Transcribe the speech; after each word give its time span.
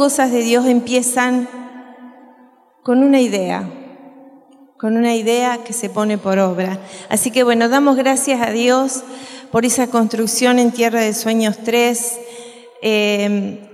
cosas 0.00 0.32
de 0.32 0.40
Dios 0.40 0.64
empiezan 0.64 1.46
con 2.82 3.02
una 3.02 3.20
idea, 3.20 3.68
con 4.78 4.96
una 4.96 5.14
idea 5.14 5.58
que 5.62 5.74
se 5.74 5.90
pone 5.90 6.16
por 6.16 6.38
obra. 6.38 6.80
Así 7.10 7.30
que 7.30 7.42
bueno, 7.42 7.68
damos 7.68 7.98
gracias 7.98 8.40
a 8.40 8.50
Dios 8.50 9.02
por 9.52 9.66
esa 9.66 9.88
construcción 9.88 10.58
en 10.58 10.72
Tierra 10.72 11.02
de 11.02 11.12
Sueños 11.12 11.58
3. 11.66 12.18
Eh, 12.80 13.70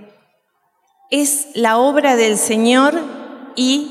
es 1.09 1.47
la 1.53 1.77
obra 1.77 2.17
del 2.17 2.37
Señor 2.37 2.99
y 3.55 3.89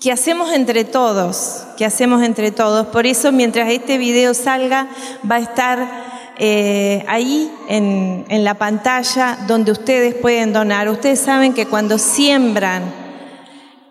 que 0.00 0.10
hacemos 0.10 0.52
entre 0.52 0.82
todos, 0.82 1.62
que 1.76 1.84
hacemos 1.84 2.24
entre 2.24 2.50
todos. 2.50 2.88
Por 2.88 3.06
eso 3.06 3.30
mientras 3.30 3.70
este 3.70 3.98
video 3.98 4.34
salga 4.34 4.88
va 5.30 5.36
a 5.36 5.42
estar 5.42 6.17
eh, 6.38 7.04
ahí 7.08 7.50
en, 7.68 8.24
en 8.28 8.44
la 8.44 8.54
pantalla 8.54 9.38
donde 9.46 9.72
ustedes 9.72 10.14
pueden 10.14 10.52
donar. 10.52 10.88
Ustedes 10.88 11.20
saben 11.20 11.52
que 11.54 11.66
cuando 11.66 11.98
siembran 11.98 12.82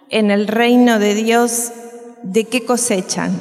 en 0.09 0.31
el 0.31 0.47
reino 0.47 0.99
de 0.99 1.13
Dios, 1.13 1.71
¿de 2.23 2.45
qué 2.45 2.65
cosechan? 2.65 3.39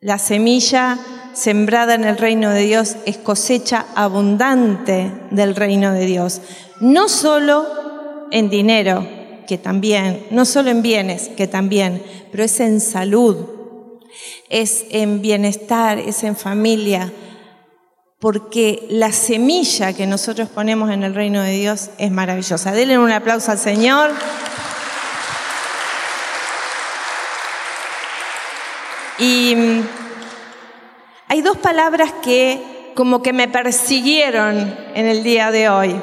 La 0.00 0.18
semilla 0.18 0.98
sembrada 1.34 1.94
en 1.94 2.04
el 2.04 2.16
reino 2.16 2.50
de 2.50 2.62
Dios 2.62 2.96
es 3.06 3.18
cosecha 3.18 3.86
abundante 3.94 5.12
del 5.30 5.56
reino 5.56 5.92
de 5.92 6.06
Dios. 6.06 6.40
No 6.80 7.08
solo 7.08 7.66
en 8.30 8.50
dinero, 8.50 9.06
que 9.46 9.58
también, 9.58 10.26
no 10.30 10.44
solo 10.44 10.70
en 10.70 10.82
bienes, 10.82 11.28
que 11.28 11.46
también, 11.46 12.02
pero 12.30 12.44
es 12.44 12.60
en 12.60 12.80
salud, 12.80 13.36
es 14.48 14.86
en 14.90 15.20
bienestar, 15.20 15.98
es 15.98 16.24
en 16.24 16.36
familia, 16.36 17.12
porque 18.18 18.86
la 18.88 19.12
semilla 19.12 19.92
que 19.92 20.06
nosotros 20.06 20.48
ponemos 20.48 20.90
en 20.90 21.02
el 21.02 21.14
reino 21.14 21.42
de 21.42 21.52
Dios 21.52 21.90
es 21.98 22.10
maravillosa. 22.10 22.72
Denle 22.72 22.98
un 22.98 23.10
aplauso 23.10 23.50
al 23.50 23.58
Señor. 23.58 24.12
Y 29.18 29.54
mm, 29.56 29.82
hay 31.28 31.42
dos 31.42 31.58
palabras 31.58 32.12
que 32.22 32.92
como 32.94 33.22
que 33.22 33.32
me 33.32 33.48
persiguieron 33.48 34.76
en 34.94 35.06
el 35.06 35.22
día 35.22 35.50
de 35.50 35.68
hoy. 35.68 36.00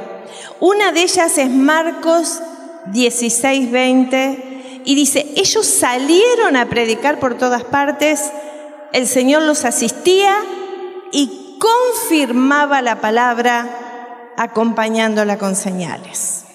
Una 0.59 0.91
de 0.91 1.03
ellas 1.03 1.37
es 1.37 1.49
Marcos 1.49 2.41
16, 2.87 3.71
20, 3.71 4.81
y 4.85 4.95
dice, 4.95 5.27
ellos 5.35 5.65
salieron 5.65 6.55
a 6.55 6.69
predicar 6.69 7.19
por 7.19 7.37
todas 7.37 7.63
partes, 7.63 8.31
el 8.93 9.07
Señor 9.07 9.43
los 9.43 9.65
asistía 9.65 10.35
y 11.11 11.40
confirmaba 11.61 12.81
la 12.81 13.01
palabra 13.01 14.33
acompañándola 14.35 15.37
con 15.37 15.55
señales. 15.55 16.45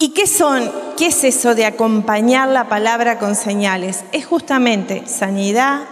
¿Y 0.00 0.10
qué 0.10 0.26
son? 0.26 0.70
¿Qué 0.98 1.06
es 1.06 1.22
eso 1.22 1.54
de 1.54 1.64
acompañar 1.64 2.48
la 2.48 2.68
palabra 2.68 3.20
con 3.20 3.36
señales? 3.36 4.04
Es 4.10 4.26
justamente 4.26 5.06
sanidad, 5.06 5.82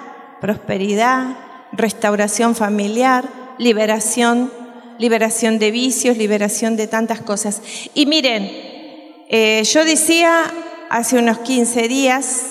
prosperidad, 0.40 1.36
restauración 1.72 2.56
familiar, 2.56 3.28
liberación 3.58 4.50
liberación 5.00 5.58
de 5.58 5.70
vicios, 5.70 6.18
liberación 6.18 6.76
de 6.76 6.86
tantas 6.86 7.22
cosas. 7.22 7.62
Y 7.94 8.04
miren, 8.04 8.44
eh, 9.30 9.62
yo 9.64 9.84
decía 9.86 10.44
hace 10.90 11.18
unos 11.18 11.38
15 11.38 11.88
días 11.88 12.42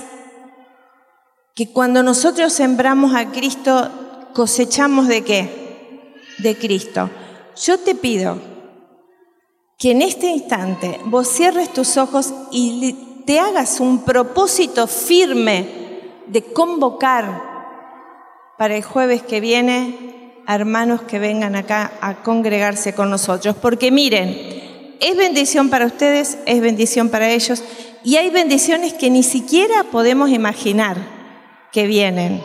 que 1.59 1.67
cuando 1.67 2.03
nosotros 2.03 2.53
sembramos 2.53 3.13
a 3.13 3.33
Cristo, 3.33 3.91
cosechamos 4.33 5.09
de 5.09 5.25
qué? 5.25 6.15
De 6.37 6.57
Cristo. 6.57 7.09
Yo 7.61 7.77
te 7.77 7.95
pido 7.95 8.37
que 9.77 9.91
en 9.91 10.01
este 10.01 10.27
instante 10.27 11.01
vos 11.03 11.27
cierres 11.27 11.73
tus 11.73 11.97
ojos 11.97 12.33
y 12.49 13.23
te 13.25 13.41
hagas 13.41 13.81
un 13.81 14.05
propósito 14.05 14.87
firme 14.87 15.67
de 16.27 16.45
convocar 16.45 17.43
para 18.57 18.77
el 18.77 18.83
jueves 18.83 19.21
que 19.21 19.41
viene 19.41 20.41
hermanos 20.47 21.01
que 21.01 21.19
vengan 21.19 21.57
acá 21.57 21.91
a 21.99 22.23
congregarse 22.23 22.93
con 22.93 23.09
nosotros. 23.09 23.57
Porque 23.61 23.91
miren, 23.91 24.95
es 25.01 25.17
bendición 25.17 25.69
para 25.69 25.87
ustedes, 25.87 26.37
es 26.45 26.61
bendición 26.61 27.09
para 27.09 27.29
ellos, 27.29 27.61
y 28.05 28.15
hay 28.15 28.29
bendiciones 28.29 28.93
que 28.93 29.09
ni 29.09 29.23
siquiera 29.23 29.83
podemos 29.91 30.29
imaginar 30.29 31.18
que 31.71 31.87
vienen 31.87 32.43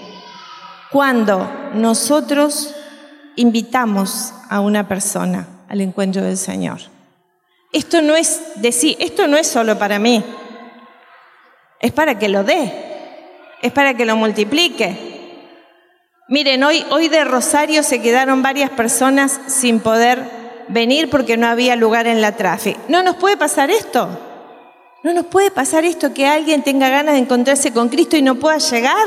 cuando 0.91 1.51
nosotros 1.75 2.75
invitamos 3.37 4.33
a 4.49 4.61
una 4.61 4.87
persona 4.87 5.47
al 5.69 5.81
encuentro 5.81 6.23
del 6.23 6.37
Señor. 6.37 6.79
Esto 7.73 8.03
no 8.03 8.15
es 8.15 8.41
decir, 8.57 8.97
esto 9.01 9.27
no 9.27 9.37
es 9.37 9.47
solo 9.47 9.79
para 9.79 9.99
mí, 9.99 10.23
es 11.81 11.93
para 11.93 12.19
que 12.19 12.29
lo 12.29 12.45
dé, 12.45 12.73
es 13.63 13.73
para 13.73 13.95
que 13.95 14.05
lo 14.05 14.15
multiplique, 14.15 15.15
Miren, 16.27 16.65
hoy, 16.65 16.87
hoy 16.91 17.09
de 17.09 17.23
Rosario 17.23 17.83
se 17.83 18.01
quedaron 18.01 18.43
varias 18.43 18.71
personas 18.71 19.39
sin 19.47 19.81
poder 19.81 20.25
venir 20.69 21.11
porque 21.11 21.37
no 21.37 21.47
había 21.47 21.77
lugar 21.77 22.07
en 22.07 22.23
la 22.23 22.33
tráfico. 22.33 22.81
¿No 22.89 23.03
nos 23.03 23.17
puede 23.17 23.37
pasar 23.37 23.71
esto? 23.71 24.09
¿No 25.04 25.12
nos 25.12 25.26
puede 25.26 25.50
pasar 25.50 25.84
esto 25.84 26.15
que 26.15 26.26
alguien 26.26 26.62
tenga 26.62 26.88
ganas 26.88 27.12
de 27.12 27.20
encontrarse 27.20 27.75
con 27.75 27.91
Cristo 27.91 28.16
y 28.16 28.22
no 28.22 28.37
pueda 28.37 28.56
llegar? 28.56 29.06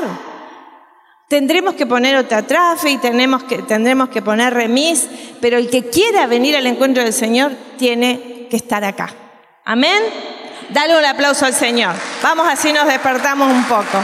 Tendremos 1.28 1.74
que 1.74 1.88
poner 1.88 2.16
otra 2.18 2.44
tráfico 2.44 2.88
y 2.88 2.98
tenemos 2.98 3.44
que, 3.46 3.64
tendremos 3.64 4.10
que 4.10 4.22
poner 4.22 4.54
remis, 4.54 5.08
pero 5.42 5.58
el 5.58 5.72
que 5.72 5.90
quiera 5.90 6.28
venir 6.28 6.56
al 6.56 6.68
encuentro 6.68 7.04
del 7.04 7.14
Señor 7.14 7.54
tiene 7.80 8.48
que 8.48 8.58
estar 8.58 8.84
acá. 8.86 9.10
Amén. 9.66 10.04
Dale 10.70 11.00
un 11.00 11.04
aplauso 11.04 11.48
al 11.48 11.56
Señor. 11.56 11.96
Vamos 12.22 12.46
así 12.48 12.72
nos 12.72 12.86
despertamos 12.86 13.52
un 13.52 13.64
poco. 13.64 13.84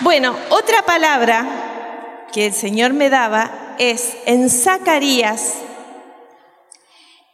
Bueno, 0.00 0.34
otra 0.50 0.82
palabra 0.82 2.26
que 2.32 2.46
el 2.46 2.52
Señor 2.52 2.92
me 2.92 3.08
daba 3.08 3.76
es 3.78 4.16
en 4.26 4.50
Zacarías, 4.50 5.61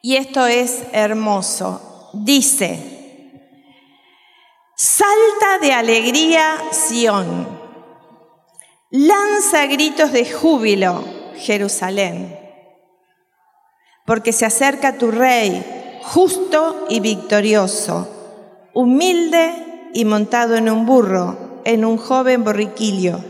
y 0.02 0.16
esto 0.16 0.46
es 0.46 0.82
hermoso, 0.92 2.10
dice, 2.12 3.42
salta 4.76 5.58
de 5.60 5.72
alegría 5.72 6.56
Sión, 6.70 7.48
lanza 8.90 9.66
gritos 9.66 10.12
de 10.12 10.30
júbilo 10.30 11.04
Jerusalén, 11.36 12.38
porque 14.06 14.32
se 14.32 14.46
acerca 14.46 14.98
tu 14.98 15.10
rey, 15.10 16.00
justo 16.02 16.86
y 16.88 17.00
victorioso, 17.00 18.08
humilde 18.72 19.90
y 19.92 20.04
montado 20.04 20.56
en 20.56 20.70
un 20.70 20.86
burro 20.86 21.48
en 21.68 21.84
un 21.84 21.98
joven 21.98 22.44
borriquillo. 22.44 23.20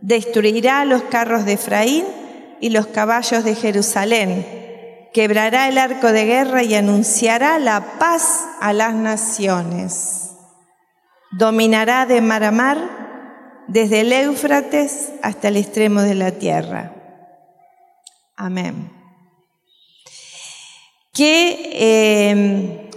Destruirá 0.00 0.86
los 0.86 1.02
carros 1.02 1.44
de 1.44 1.52
Efraín 1.52 2.04
y 2.60 2.70
los 2.70 2.86
caballos 2.86 3.44
de 3.44 3.54
Jerusalén. 3.54 4.57
Quebrará 5.12 5.68
el 5.68 5.78
arco 5.78 6.12
de 6.12 6.24
guerra 6.26 6.62
y 6.62 6.74
anunciará 6.74 7.58
la 7.58 7.98
paz 7.98 8.46
a 8.60 8.72
las 8.72 8.94
naciones. 8.94 10.30
Dominará 11.32 12.06
de 12.06 12.20
mar 12.20 12.44
a 12.44 12.50
mar, 12.50 12.98
desde 13.68 14.00
el 14.00 14.12
Éufrates 14.12 15.10
hasta 15.22 15.48
el 15.48 15.56
extremo 15.56 16.02
de 16.02 16.14
la 16.14 16.32
tierra. 16.32 16.92
Amén. 18.36 18.92
Qué, 21.12 21.70
eh, 21.74 22.90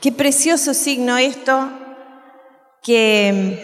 qué 0.00 0.12
precioso 0.12 0.74
signo 0.74 1.18
esto 1.18 1.70
que 2.82 3.62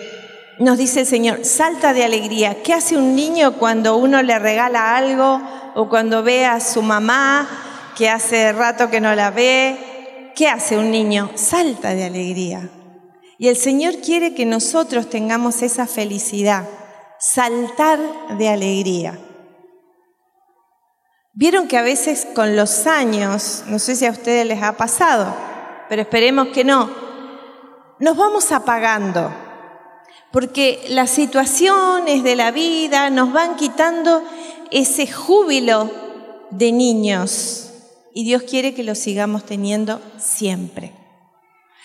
nos 0.59 0.79
dice 0.79 1.01
el 1.01 1.07
Señor, 1.07 1.45
salta 1.45 1.93
de 1.93 2.05
alegría. 2.05 2.63
¿Qué 2.63 2.75
hace 2.75 2.97
un 2.97 3.17
niño 3.17 3.55
cuando 3.55 3.97
uno 3.97 4.23
le 4.23 4.39
regala 4.39 4.97
algo 4.97 5.41
o 5.75 5.89
cuando 5.89 6.23
ve 6.23 6.45
a 6.45 6.61
su 6.61 6.83
mamá 6.83 7.64
que 7.95 8.09
hace 8.09 8.53
rato 8.53 8.91
que 8.91 9.01
no 9.01 9.15
la 9.15 9.31
ve? 9.31 10.33
¿Qué 10.35 10.49
hace 10.49 10.77
un 10.77 10.91
niño? 10.91 11.31
Salta 11.35 11.95
de 11.95 12.05
alegría. 12.05 12.69
Y 13.39 13.49
el 13.49 13.57
Señor 13.57 13.97
quiere 13.99 14.35
que 14.35 14.47
nosotros 14.47 15.11
tengamos 15.11 15.63
esa 15.63 15.87
felicidad, 15.87 16.69
saltar 17.19 17.99
de 18.39 18.49
alegría. 18.49 19.19
Vieron 21.33 21.67
que 21.67 21.77
a 21.77 21.83
veces 21.83 22.27
con 22.35 22.57
los 22.57 22.87
años, 22.87 23.65
no 23.67 23.79
sé 23.79 23.97
si 23.97 24.07
a 24.07 24.11
ustedes 24.11 24.47
les 24.47 24.63
ha 24.63 24.77
pasado, 24.77 25.35
pero 25.89 26.03
esperemos 26.03 26.49
que 26.49 26.65
no, 26.65 26.91
nos 27.99 28.17
vamos 28.17 28.53
apagando 28.53 29.33
porque 30.33 30.85
las 30.89 31.11
situaciones 31.11 32.25
de 32.25 32.35
la 32.35 32.51
vida 32.51 33.09
nos 33.11 33.33
van 33.33 33.55
quitando 33.55 34.23
ese 34.73 35.07
júbilo 35.07 35.91
de 36.51 36.73
niños 36.73 37.74
y 38.15 38.25
Dios 38.25 38.45
quiere 38.45 38.75
que 38.75 38.85
lo 38.85 38.95
sigamos 38.95 39.45
teniendo 39.45 40.01
siempre. 40.19 40.93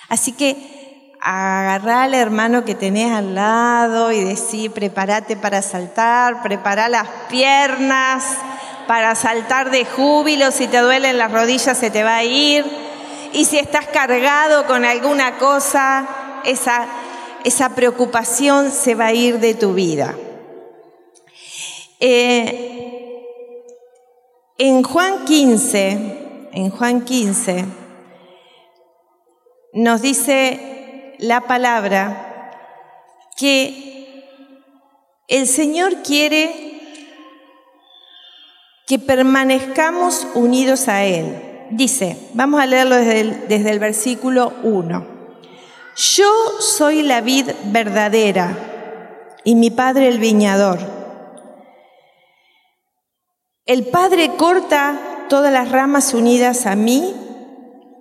Así 0.09 0.31
que 0.31 1.15
agarrá 1.19 2.03
al 2.03 2.13
hermano 2.13 2.63
que 2.63 2.75
tenés 2.75 3.11
al 3.11 3.33
lado 3.33 4.11
y 4.11 4.23
decir, 4.23 4.71
prepárate 4.71 5.35
para 5.35 5.63
saltar, 5.63 6.43
prepara 6.43 6.87
las 6.87 7.07
piernas, 7.29 8.23
para 8.87 9.15
saltar 9.15 9.71
de 9.71 9.85
júbilo, 9.85 10.51
si 10.51 10.67
te 10.67 10.77
duelen 10.77 11.17
las 11.17 11.31
rodillas 11.31 11.77
se 11.77 11.89
te 11.89 12.03
va 12.03 12.17
a 12.17 12.23
ir. 12.23 12.63
Y 13.33 13.45
si 13.45 13.57
estás 13.57 13.87
cargado 13.87 14.65
con 14.67 14.85
alguna 14.85 15.37
cosa, 15.37 16.07
esa, 16.45 16.87
esa 17.43 17.69
preocupación 17.75 18.71
se 18.71 18.93
va 18.95 19.07
a 19.07 19.13
ir 19.13 19.39
de 19.39 19.55
tu 19.55 19.73
vida. 19.73 20.15
Eh, 21.99 22.69
en 24.57 24.83
Juan 24.83 25.25
15, 25.25 26.18
en 26.53 26.69
Juan 26.69 27.05
15, 27.05 27.65
nos 29.73 30.01
dice 30.01 31.15
la 31.19 31.41
palabra 31.41 32.51
que 33.37 34.23
el 35.27 35.47
Señor 35.47 36.01
quiere 36.03 36.69
que 38.87 38.97
permanezcamos 38.97 40.27
unidos 40.33 40.87
a 40.87 41.05
Él. 41.05 41.67
Dice, 41.69 42.17
vamos 42.33 42.59
a 42.59 42.65
leerlo 42.65 42.95
desde 42.95 43.69
el, 43.69 43.79
versículo 43.79 44.53
1. 44.63 45.05
Yo 45.95 46.31
soy 46.59 47.03
la 47.03 47.21
vid 47.21 47.51
verdadera 47.65 48.57
y 49.43 49.53
mi 49.53 49.69
padre 49.69 50.07
el 50.07 50.17
viñador. 50.17 50.79
El 53.69 53.85
Padre 53.85 54.31
corta 54.35 54.99
todas 55.29 55.53
las 55.53 55.71
ramas 55.71 56.13
unidas 56.13 56.65
a 56.65 56.75
mí 56.75 57.15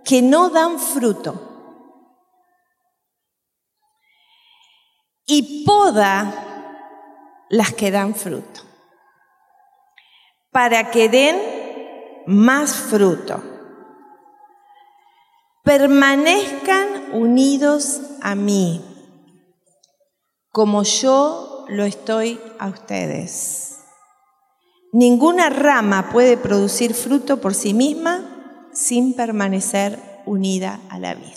que 0.04 0.22
no 0.22 0.50
dan 0.50 0.80
fruto 0.80 1.44
y 5.26 5.64
poda 5.64 6.44
las 7.50 7.72
que 7.74 7.90
dan 7.90 8.14
fruto 8.14 8.62
para 10.50 10.90
que 10.90 11.08
den 11.08 12.24
más 12.26 12.74
fruto. 12.74 13.42
Permanezcan 15.62 17.12
unidos 17.12 18.00
a 18.22 18.34
mí, 18.34 18.82
como 20.50 20.82
yo 20.82 21.64
lo 21.68 21.84
estoy 21.84 22.40
a 22.58 22.68
ustedes. 22.68 23.77
Ninguna 24.92 25.50
rama 25.50 26.08
puede 26.10 26.36
producir 26.36 26.94
fruto 26.94 27.40
por 27.40 27.54
sí 27.54 27.74
misma 27.74 28.24
sin 28.72 29.14
permanecer 29.14 29.98
unida 30.24 30.80
a 30.88 30.98
la 30.98 31.14
vid. 31.14 31.36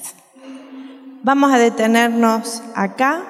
Vamos 1.23 1.51
a 1.53 1.57
detenernos 1.57 2.63
acá 2.75 3.23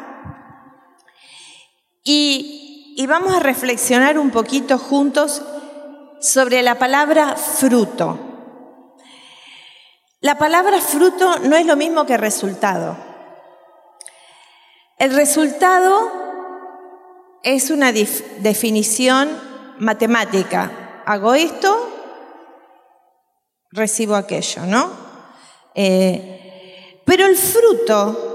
y, 2.03 2.93
y 2.97 3.07
vamos 3.07 3.33
a 3.33 3.39
reflexionar 3.39 4.19
un 4.19 4.29
poquito 4.29 4.77
juntos 4.77 5.41
sobre 6.19 6.61
la 6.61 6.77
palabra 6.77 7.35
fruto. 7.35 8.19
La 10.19 10.37
palabra 10.37 10.79
fruto 10.79 11.39
no 11.39 11.55
es 11.55 11.65
lo 11.65 11.75
mismo 11.75 12.05
que 12.05 12.15
resultado. 12.15 12.95
El 14.99 15.15
resultado 15.15 16.11
es 17.41 17.71
una 17.71 17.91
definición 17.91 19.50
matemática. 19.81 21.03
Hago 21.05 21.33
esto, 21.33 21.89
recibo 23.71 24.15
aquello, 24.15 24.65
¿no? 24.67 24.91
Eh, 25.73 27.01
pero 27.03 27.25
el 27.25 27.35
fruto 27.35 28.29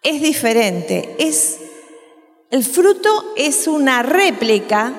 es 0.00 0.22
diferente. 0.22 1.16
Es, 1.18 1.58
el 2.50 2.62
fruto 2.62 3.32
es 3.36 3.66
una 3.66 4.02
réplica 4.02 4.92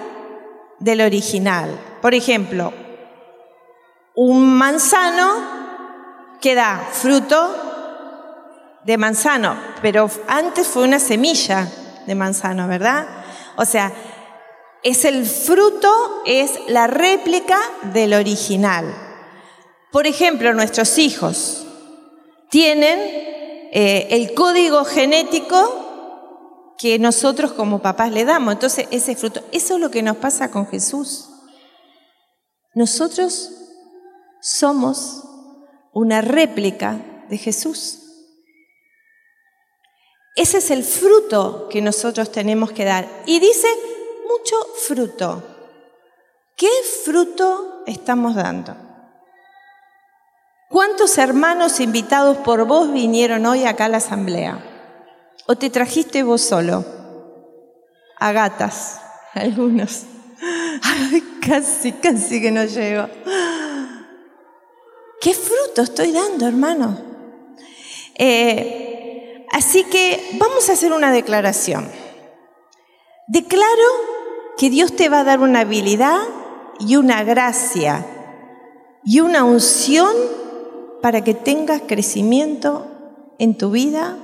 del 0.80 1.00
original. 1.00 1.80
Por 2.01 2.13
ejemplo, 2.13 2.74
un 4.13 4.57
manzano 4.57 6.36
que 6.42 6.53
da 6.53 6.86
fruto 6.92 7.56
de 8.83 8.97
manzano, 8.97 9.57
pero 9.81 10.09
antes 10.27 10.68
fue 10.68 10.83
una 10.83 11.00
semilla 11.00 11.68
de 12.06 12.13
manzano, 12.13 12.68
¿verdad? 12.68 13.25
O 13.57 13.66
sea, 13.66 13.94
es 14.84 15.06
el 15.06 15.25
fruto, 15.25 15.92
es 16.25 16.60
la 16.68 16.88
réplica 16.88 17.60
del 17.94 18.13
original. 18.13 18.86
Por 19.92 20.07
ejemplo, 20.07 20.54
nuestros 20.54 20.98
hijos 20.98 21.66
tienen 22.50 23.00
eh, 23.72 24.07
el 24.12 24.34
código 24.34 24.86
genético 24.86 25.86
que 26.78 27.00
nosotros 27.00 27.54
como 27.54 27.81
papás 27.81 28.12
le 28.12 28.25
damos. 28.25 28.54
Entonces, 28.54 28.88
ese 28.92 29.16
fruto, 29.16 29.42
eso 29.52 29.75
es 29.75 29.80
lo 29.80 29.90
que 29.90 30.04
nos 30.04 30.18
pasa 30.18 30.52
con 30.52 30.68
Jesús. 30.68 31.30
Nosotros 32.74 33.52
somos 34.42 35.24
una 35.94 36.22
réplica 36.22 37.25
de 37.30 37.38
Jesús. 37.38 38.05
Ese 40.36 40.58
es 40.58 40.70
el 40.70 40.84
fruto 40.84 41.70
que 41.70 41.82
nosotros 41.82 42.32
tenemos 42.32 42.72
que 42.72 42.84
dar. 42.84 43.08
Y 43.26 43.40
dice 43.40 43.68
mucho 44.28 44.56
fruto. 44.86 45.44
¿Qué 46.57 46.69
fruto 47.04 47.83
estamos 47.88 48.36
dando? 48.36 48.76
¿Cuántos 50.69 51.18
hermanos 51.18 51.80
invitados 51.80 52.38
por 52.38 52.66
vos 52.66 52.92
vinieron 52.92 53.45
hoy 53.45 53.66
acá 53.66 53.86
a 53.86 53.90
la 53.90 53.98
asamblea? 53.98 54.59
¿O 55.48 55.56
te 55.56 55.69
trajiste 55.69 56.24
vos 56.24 56.42
solo? 56.42 56.83
A 58.19 58.31
gatas, 58.31 59.00
algunos. 59.33 60.04
casi, 61.45 61.94
casi 61.94 62.42
que 62.42 62.52
no 62.52 62.66
llego. 62.66 63.07
¿Qué 65.21 65.33
fruto 65.33 65.81
estoy 65.81 66.12
dando, 66.12 66.45
hermano? 66.45 67.00
Eh, 68.18 68.84
así 69.56 69.83
que 69.85 70.38
vamos 70.40 70.69
a 70.69 70.74
hacer 70.74 70.94
una 70.94 71.12
declaración. 71.12 71.90
Declaro 73.28 73.90
que 74.57 74.69
Dios 74.69 74.95
te 74.95 75.09
va 75.09 75.19
a 75.19 75.24
dar 75.24 75.40
una 75.40 75.62
habilidad 75.62 76.19
y 76.80 76.95
una 76.97 77.24
gracia 77.24 78.06
y 79.04 79.19
una 79.19 79.44
unción 79.44 80.14
para 81.02 81.24
que 81.24 81.33
tengas 81.33 81.81
crecimiento 81.88 82.88
en 83.40 83.57
tu 83.57 83.71
vida 83.71 84.18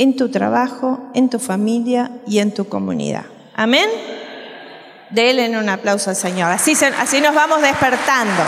en 0.00 0.16
tu 0.16 0.30
trabajo, 0.30 1.10
en 1.12 1.28
tu 1.28 1.38
familia 1.38 2.10
y 2.26 2.38
en 2.38 2.54
tu 2.54 2.70
comunidad. 2.70 3.26
Amén. 3.54 3.86
Denle 5.10 5.58
un 5.58 5.68
aplauso 5.68 6.08
al 6.08 6.16
Señor. 6.16 6.50
Así, 6.50 6.72
así 6.72 7.20
nos 7.20 7.34
vamos 7.34 7.60
despertando. 7.60 8.42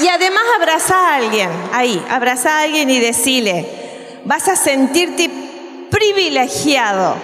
Y 0.00 0.08
además 0.08 0.44
abraza 0.56 0.96
a 0.96 1.16
alguien, 1.16 1.50
ahí, 1.72 2.00
abraza 2.08 2.58
a 2.58 2.62
alguien 2.62 2.88
y 2.88 3.00
decile, 3.00 3.68
vas 4.24 4.46
a 4.46 4.54
sentirte 4.54 5.28
privilegiado 5.90 7.16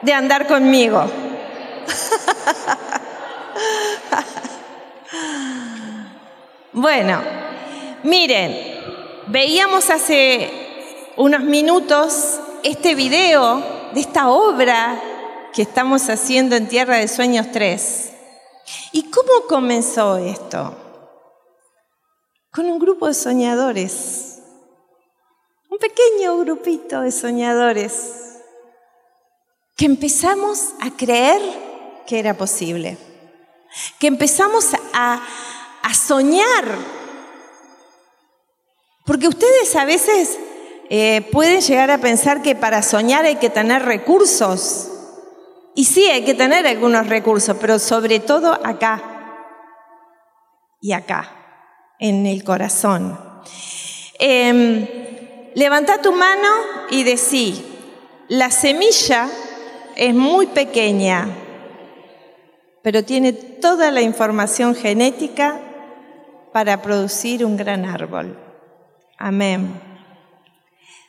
de 0.00 0.14
andar 0.14 0.46
conmigo. 0.46 1.04
bueno, 6.72 7.20
miren, 8.04 8.56
veíamos 9.26 9.90
hace 9.90 10.50
unos 11.16 11.42
minutos 11.42 12.40
este 12.62 12.94
video 12.94 13.62
de 13.92 14.00
esta 14.00 14.30
obra 14.30 14.98
que 15.52 15.60
estamos 15.62 16.08
haciendo 16.08 16.56
en 16.56 16.68
Tierra 16.68 16.96
de 16.96 17.08
Sueños 17.08 17.48
3. 17.52 18.12
¿Y 18.92 19.10
cómo 19.10 19.46
comenzó 19.46 20.16
esto? 20.16 20.81
Con 22.52 22.66
un 22.66 22.78
grupo 22.78 23.08
de 23.08 23.14
soñadores, 23.14 24.42
un 25.70 25.78
pequeño 25.78 26.36
grupito 26.38 27.00
de 27.00 27.10
soñadores, 27.10 28.42
que 29.74 29.86
empezamos 29.86 30.74
a 30.80 30.90
creer 30.94 31.40
que 32.06 32.18
era 32.18 32.36
posible, 32.36 32.98
que 33.98 34.06
empezamos 34.06 34.74
a, 34.92 35.22
a 35.82 35.94
soñar, 35.94 36.64
porque 39.06 39.28
ustedes 39.28 39.74
a 39.74 39.86
veces 39.86 40.38
eh, 40.90 41.26
pueden 41.32 41.62
llegar 41.62 41.90
a 41.90 41.98
pensar 41.98 42.42
que 42.42 42.54
para 42.54 42.82
soñar 42.82 43.24
hay 43.24 43.36
que 43.36 43.48
tener 43.48 43.82
recursos. 43.82 44.90
Y 45.74 45.86
sí, 45.86 46.04
hay 46.10 46.22
que 46.22 46.34
tener 46.34 46.66
algunos 46.66 47.06
recursos, 47.06 47.56
pero 47.58 47.78
sobre 47.78 48.20
todo 48.20 48.52
acá 48.62 49.02
y 50.82 50.92
acá, 50.92 51.41
en 52.02 52.26
el 52.26 52.42
corazón. 52.42 53.16
Em, 54.18 54.88
levanta 55.54 56.02
tu 56.02 56.12
mano 56.12 56.48
y 56.90 57.04
decí, 57.04 57.64
la 58.26 58.50
semilla 58.50 59.30
es 59.94 60.12
muy 60.12 60.48
pequeña, 60.48 61.28
pero 62.82 63.04
tiene 63.04 63.32
toda 63.32 63.92
la 63.92 64.02
información 64.02 64.74
genética 64.74 65.60
para 66.52 66.82
producir 66.82 67.44
un 67.44 67.56
gran 67.56 67.84
árbol. 67.84 68.36
Amén. 69.16 69.80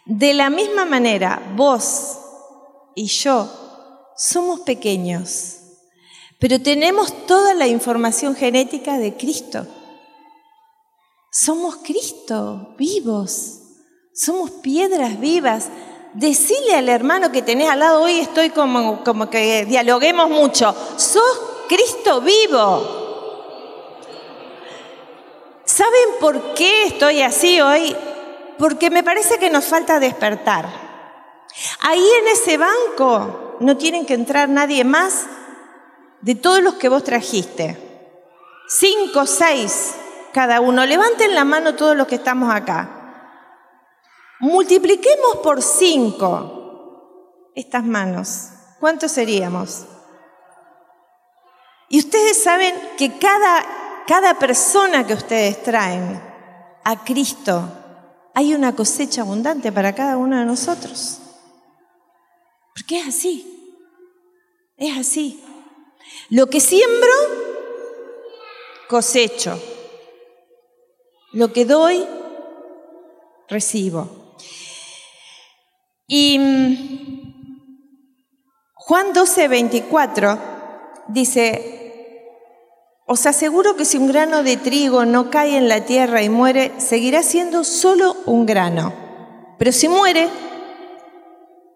De 0.06 0.36
la 0.36 0.52
misma 0.52 0.86
manera, 0.86 1.42
vos 1.56 2.20
y 2.94 3.08
yo 3.08 3.50
somos 4.16 4.60
pequeños, 4.60 5.58
pero 6.38 6.62
tenemos 6.62 7.26
toda 7.26 7.56
la 7.56 7.66
información 7.66 8.36
genética 8.36 9.00
de 9.00 9.16
Cristo. 9.16 9.66
Somos 11.34 11.78
Cristo, 11.78 12.76
vivos. 12.78 13.58
Somos 14.14 14.52
piedras 14.52 15.20
vivas. 15.20 15.70
Decile 16.14 16.76
al 16.76 16.88
hermano 16.90 17.32
que 17.32 17.42
tenés 17.42 17.72
al 17.72 17.80
lado, 17.80 18.04
hoy 18.04 18.20
estoy 18.20 18.52
como, 18.52 19.04
como 19.04 19.32
que 19.32 19.66
dialoguemos 19.66 20.30
mucho. 20.30 20.76
Sos 20.96 21.42
Cristo 21.68 22.22
vivo. 22.22 23.02
¿Saben 25.66 26.10
por 26.20 26.54
qué 26.54 26.84
estoy 26.84 27.24
así 27.24 27.60
hoy? 27.60 27.96
Porque 28.60 28.92
me 28.92 29.02
parece 29.02 29.40
que 29.40 29.50
nos 29.50 29.66
falta 29.66 30.00
despertar. 30.00 30.70
Ahí 31.80 32.08
en 32.22 32.28
ese 32.28 32.60
banco 32.60 33.58
no 33.60 33.76
tienen 33.76 34.06
que 34.06 34.14
entrar 34.14 34.50
nadie 34.50 34.84
más 34.84 35.26
de 36.22 36.36
todos 36.36 36.62
los 36.62 36.76
que 36.76 36.90
vos 36.90 37.04
trajiste. 37.04 37.76
Cinco, 38.68 39.26
seis 39.26 39.96
cada 40.34 40.60
uno. 40.60 40.86
Levanten 40.86 41.34
la 41.34 41.46
mano 41.46 41.76
todos 41.76 41.96
los 41.96 42.08
que 42.08 42.16
estamos 42.16 42.54
acá. 42.54 43.00
Multipliquemos 44.40 45.38
por 45.42 45.62
cinco 45.62 47.52
estas 47.56 47.84
manos. 47.84 48.50
¿Cuántos 48.80 49.12
seríamos? 49.12 49.86
Y 51.88 52.00
ustedes 52.00 52.44
saben 52.44 52.76
que 52.98 53.18
cada, 53.18 54.04
cada 54.08 54.34
persona 54.40 55.08
que 55.08 55.14
ustedes 55.14 55.64
traen 55.64 56.22
a 56.84 57.04
Cristo, 57.06 57.64
hay 58.34 58.54
una 58.54 58.76
cosecha 58.76 59.22
abundante 59.22 59.72
para 59.72 59.94
cada 59.94 60.18
uno 60.18 60.38
de 60.38 60.46
nosotros. 60.46 61.20
Porque 62.74 63.00
es 63.00 63.08
así. 63.08 63.50
Es 64.76 64.98
así. 64.98 65.42
Lo 66.30 66.48
que 66.48 66.60
siembro, 66.60 67.12
cosecho. 68.90 69.58
Lo 71.34 71.52
que 71.52 71.66
doy, 71.66 72.08
recibo. 73.50 74.36
Y 76.08 76.38
mm, 76.40 76.94
Juan 78.76 79.14
12, 79.14 79.48
24 79.48 80.40
dice, 81.08 81.74
os 83.08 83.26
aseguro 83.26 83.76
que 83.76 83.86
si 83.86 83.98
un 83.98 84.08
grano 84.08 84.44
de 84.44 84.58
trigo 84.58 85.06
no 85.06 85.32
cae 85.32 85.58
en 85.58 85.68
la 85.68 85.86
tierra 85.86 86.22
y 86.22 86.30
muere, 86.30 86.72
seguirá 86.80 87.24
siendo 87.24 87.64
solo 87.64 88.16
un 88.26 88.46
grano. 88.46 88.94
Pero 89.58 89.72
si 89.72 89.88
muere, 89.88 90.30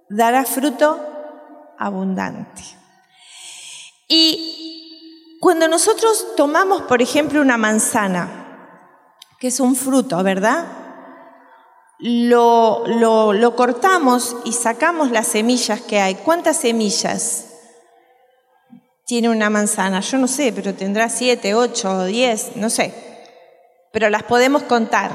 dará 0.09 0.45
fruto 0.45 0.99
abundante. 1.79 2.61
Y 4.07 5.37
cuando 5.39 5.67
nosotros 5.67 6.35
tomamos, 6.35 6.83
por 6.83 7.01
ejemplo, 7.01 7.41
una 7.41 7.57
manzana, 7.57 8.36
que 9.39 9.47
es 9.47 9.59
un 9.59 9.75
fruto, 9.75 10.21
¿verdad? 10.23 10.65
Lo, 11.99 12.83
lo, 12.85 13.55
cortamos 13.55 14.35
y 14.45 14.53
sacamos 14.53 15.11
las 15.11 15.27
semillas 15.27 15.81
que 15.81 15.99
hay. 15.99 16.15
¿Cuántas 16.15 16.57
semillas 16.57 17.45
tiene 19.05 19.29
una 19.29 19.49
manzana? 19.49 19.99
Yo 20.01 20.17
no 20.17 20.27
sé, 20.27 20.53
pero 20.53 20.73
tendrá 20.73 21.09
siete, 21.09 21.55
ocho 21.55 22.05
diez, 22.05 22.55
no 22.55 22.69
sé. 22.69 22.93
Pero 23.91 24.09
las 24.09 24.23
podemos 24.23 24.63
contar, 24.63 25.11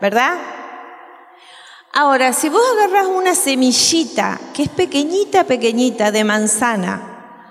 ¿verdad? 0.00 0.38
Ahora, 1.92 2.32
si 2.32 2.48
vos 2.48 2.62
agarras 2.74 3.06
una 3.06 3.34
semillita 3.34 4.38
que 4.54 4.64
es 4.64 4.68
pequeñita, 4.68 5.44
pequeñita 5.44 6.12
de 6.12 6.24
manzana, 6.24 7.42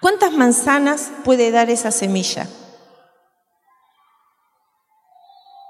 ¿cuántas 0.00 0.32
manzanas 0.32 1.10
puede 1.24 1.50
dar 1.50 1.70
esa 1.70 1.90
semilla? 1.90 2.46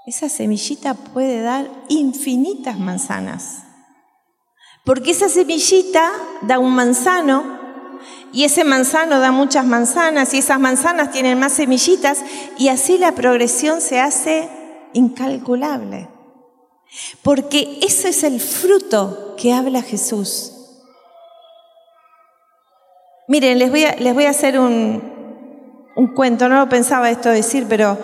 Esa 0.06 0.28
semillita 0.28 0.94
puede 0.94 1.40
dar 1.42 1.68
infinitas 1.88 2.78
manzanas. 2.78 3.62
Porque 4.84 5.12
esa 5.12 5.28
semillita 5.28 6.12
da 6.42 6.58
un 6.58 6.74
manzano 6.74 7.42
y 8.32 8.44
ese 8.44 8.64
manzano 8.64 9.18
da 9.18 9.32
muchas 9.32 9.64
manzanas 9.64 10.34
y 10.34 10.38
esas 10.38 10.60
manzanas 10.60 11.10
tienen 11.10 11.38
más 11.38 11.52
semillitas 11.52 12.22
y 12.58 12.68
así 12.68 12.98
la 12.98 13.12
progresión 13.12 13.80
se 13.80 14.00
hace 14.00 14.50
incalculable. 14.92 16.08
Porque 17.22 17.78
ese 17.80 18.10
es 18.10 18.24
el 18.24 18.40
fruto 18.40 19.34
que 19.38 19.54
habla 19.54 19.82
Jesús. 19.82 20.52
Miren, 23.26 23.58
les 23.58 23.70
voy 23.70 23.84
a, 23.84 23.96
les 23.96 24.12
voy 24.12 24.26
a 24.26 24.30
hacer 24.30 24.58
un, 24.58 25.02
un 25.96 26.08
cuento, 26.08 26.48
no 26.50 26.58
lo 26.58 26.68
pensaba 26.68 27.10
esto 27.10 27.30
decir, 27.30 27.64
pero 27.68 27.96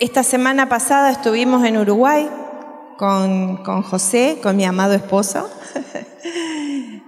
esta 0.00 0.22
semana 0.22 0.66
pasada 0.70 1.10
estuvimos 1.10 1.62
en 1.66 1.76
Uruguay 1.76 2.26
con, 2.96 3.62
José, 3.82 4.38
con 4.42 4.56
mi 4.56 4.64
amado 4.64 4.94
esposo. 4.94 5.48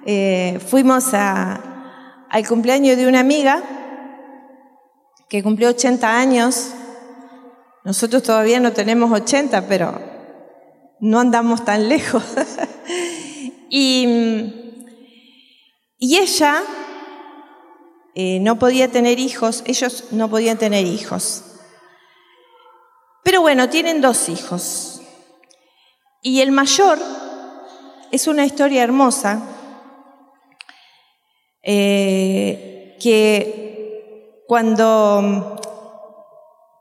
Eh, 0.05 0.59
fuimos 0.67 1.15
al 1.15 2.49
cumpleaños 2.49 2.97
de 2.97 3.07
una 3.07 3.21
amiga 3.21 3.63
que 5.29 5.45
cumplió 5.45 5.69
80 5.69 6.19
años. 6.19 6.73
Nosotros 7.85 8.25
todavía 8.25 8.59
no 8.59 8.73
tenemos 8.73 9.13
80, 9.13 9.69
pero 9.69 10.01
no 10.99 11.21
andamos 11.21 11.65
tan 11.65 11.89
lejos. 11.89 12.25
y, 13.71 14.75
y, 15.99 16.17
ella 16.17 16.65
eh, 18.17 18.41
no 18.41 18.59
podía 18.59 18.91
tener 18.91 19.21
hijos, 19.21 19.63
ellos 19.67 20.07
no 20.11 20.29
podían 20.29 20.59
tener 20.59 20.85
hijos. 20.85 21.45
Pero 23.23 23.41
bueno, 23.41 23.69
tienen 23.69 24.01
dos 24.01 24.29
hijos. 24.29 25.01
Y 26.23 26.41
el 26.41 26.53
mayor 26.53 26.99
es 28.11 28.27
una 28.27 28.45
historia 28.45 28.83
hermosa 28.83 29.43
eh, 31.63 32.97
que 33.01 34.45
cuando 34.47 35.61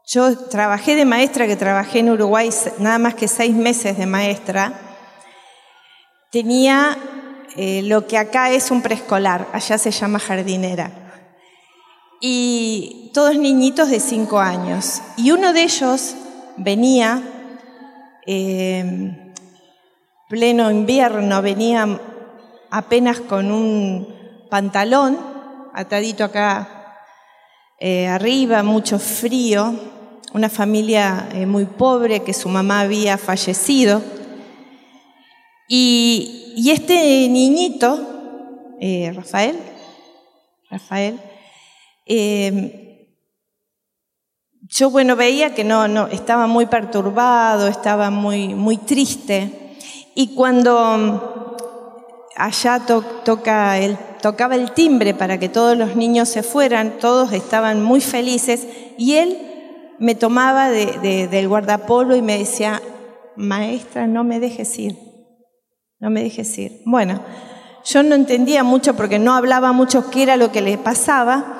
yo 0.05 0.37
trabajé 0.49 0.95
de 0.95 1.05
maestra, 1.05 1.47
que 1.47 1.55
trabajé 1.55 1.99
en 1.99 2.09
Uruguay 2.09 2.49
nada 2.79 2.97
más 2.97 3.15
que 3.15 3.27
seis 3.27 3.55
meses 3.55 3.97
de 3.97 4.05
maestra, 4.05 4.73
tenía 6.31 6.97
eh, 7.55 7.81
lo 7.83 8.07
que 8.07 8.17
acá 8.17 8.51
es 8.51 8.71
un 8.71 8.81
preescolar, 8.81 9.47
allá 9.53 9.77
se 9.77 9.91
llama 9.91 10.19
jardinera. 10.19 10.91
Y 12.19 13.09
todos 13.13 13.35
niñitos 13.37 13.89
de 13.89 13.99
cinco 13.99 14.39
años. 14.39 15.01
Y 15.17 15.31
uno 15.31 15.53
de 15.53 15.63
ellos 15.63 16.15
venía, 16.63 17.21
eh, 18.25 19.33
pleno 20.29 20.71
invierno, 20.71 21.41
venía 21.41 21.99
apenas 22.69 23.19
con 23.19 23.51
un 23.51 24.07
pantalón, 24.49 25.17
atadito 25.73 26.23
acá 26.23 26.97
eh, 27.79 28.07
arriba, 28.07 28.63
mucho 28.63 28.99
frío, 28.99 29.73
una 30.33 30.49
familia 30.49 31.29
eh, 31.33 31.45
muy 31.45 31.65
pobre 31.65 32.21
que 32.21 32.33
su 32.33 32.47
mamá 32.47 32.81
había 32.81 33.17
fallecido. 33.17 34.01
Y, 35.67 36.53
y 36.57 36.71
este 36.71 37.27
niñito, 37.29 38.07
Rafael, 39.13 39.57
Rafael, 40.69 41.19
yo, 44.71 44.89
bueno, 44.89 45.17
veía 45.17 45.53
que 45.53 45.65
no, 45.65 45.89
no, 45.89 46.07
estaba 46.07 46.47
muy 46.47 46.65
perturbado, 46.65 47.67
estaba 47.67 48.09
muy, 48.09 48.55
muy 48.55 48.77
triste. 48.77 49.75
Y 50.15 50.33
cuando 50.33 50.97
mm, 50.97 51.19
allá 52.37 52.81
toca 53.25 53.77
el, 53.79 53.97
tocaba 54.21 54.55
el 54.55 54.71
timbre 54.71 55.13
para 55.13 55.37
que 55.37 55.49
todos 55.49 55.77
los 55.77 55.97
niños 55.97 56.29
se 56.29 56.41
fueran, 56.41 56.99
todos 56.99 57.33
estaban 57.33 57.83
muy 57.83 57.99
felices, 57.99 58.65
y 58.97 59.15
él 59.15 59.37
me 59.99 60.15
tomaba 60.15 60.69
del 60.69 61.47
guardapolo 61.49 62.15
y 62.15 62.21
me 62.21 62.37
decía, 62.37 62.81
maestra, 63.35 64.07
no 64.07 64.23
me 64.23 64.39
dejes 64.39 64.79
ir, 64.79 64.97
no 65.99 66.09
me 66.09 66.23
dejes 66.23 66.57
ir. 66.57 66.81
Bueno, 66.85 67.19
yo 67.83 68.03
no 68.03 68.15
entendía 68.15 68.63
mucho 68.63 68.95
porque 68.95 69.19
no 69.19 69.33
hablaba 69.33 69.73
mucho 69.73 70.09
qué 70.09 70.23
era 70.23 70.37
lo 70.37 70.51
que 70.53 70.61
le 70.61 70.77
pasaba, 70.77 71.59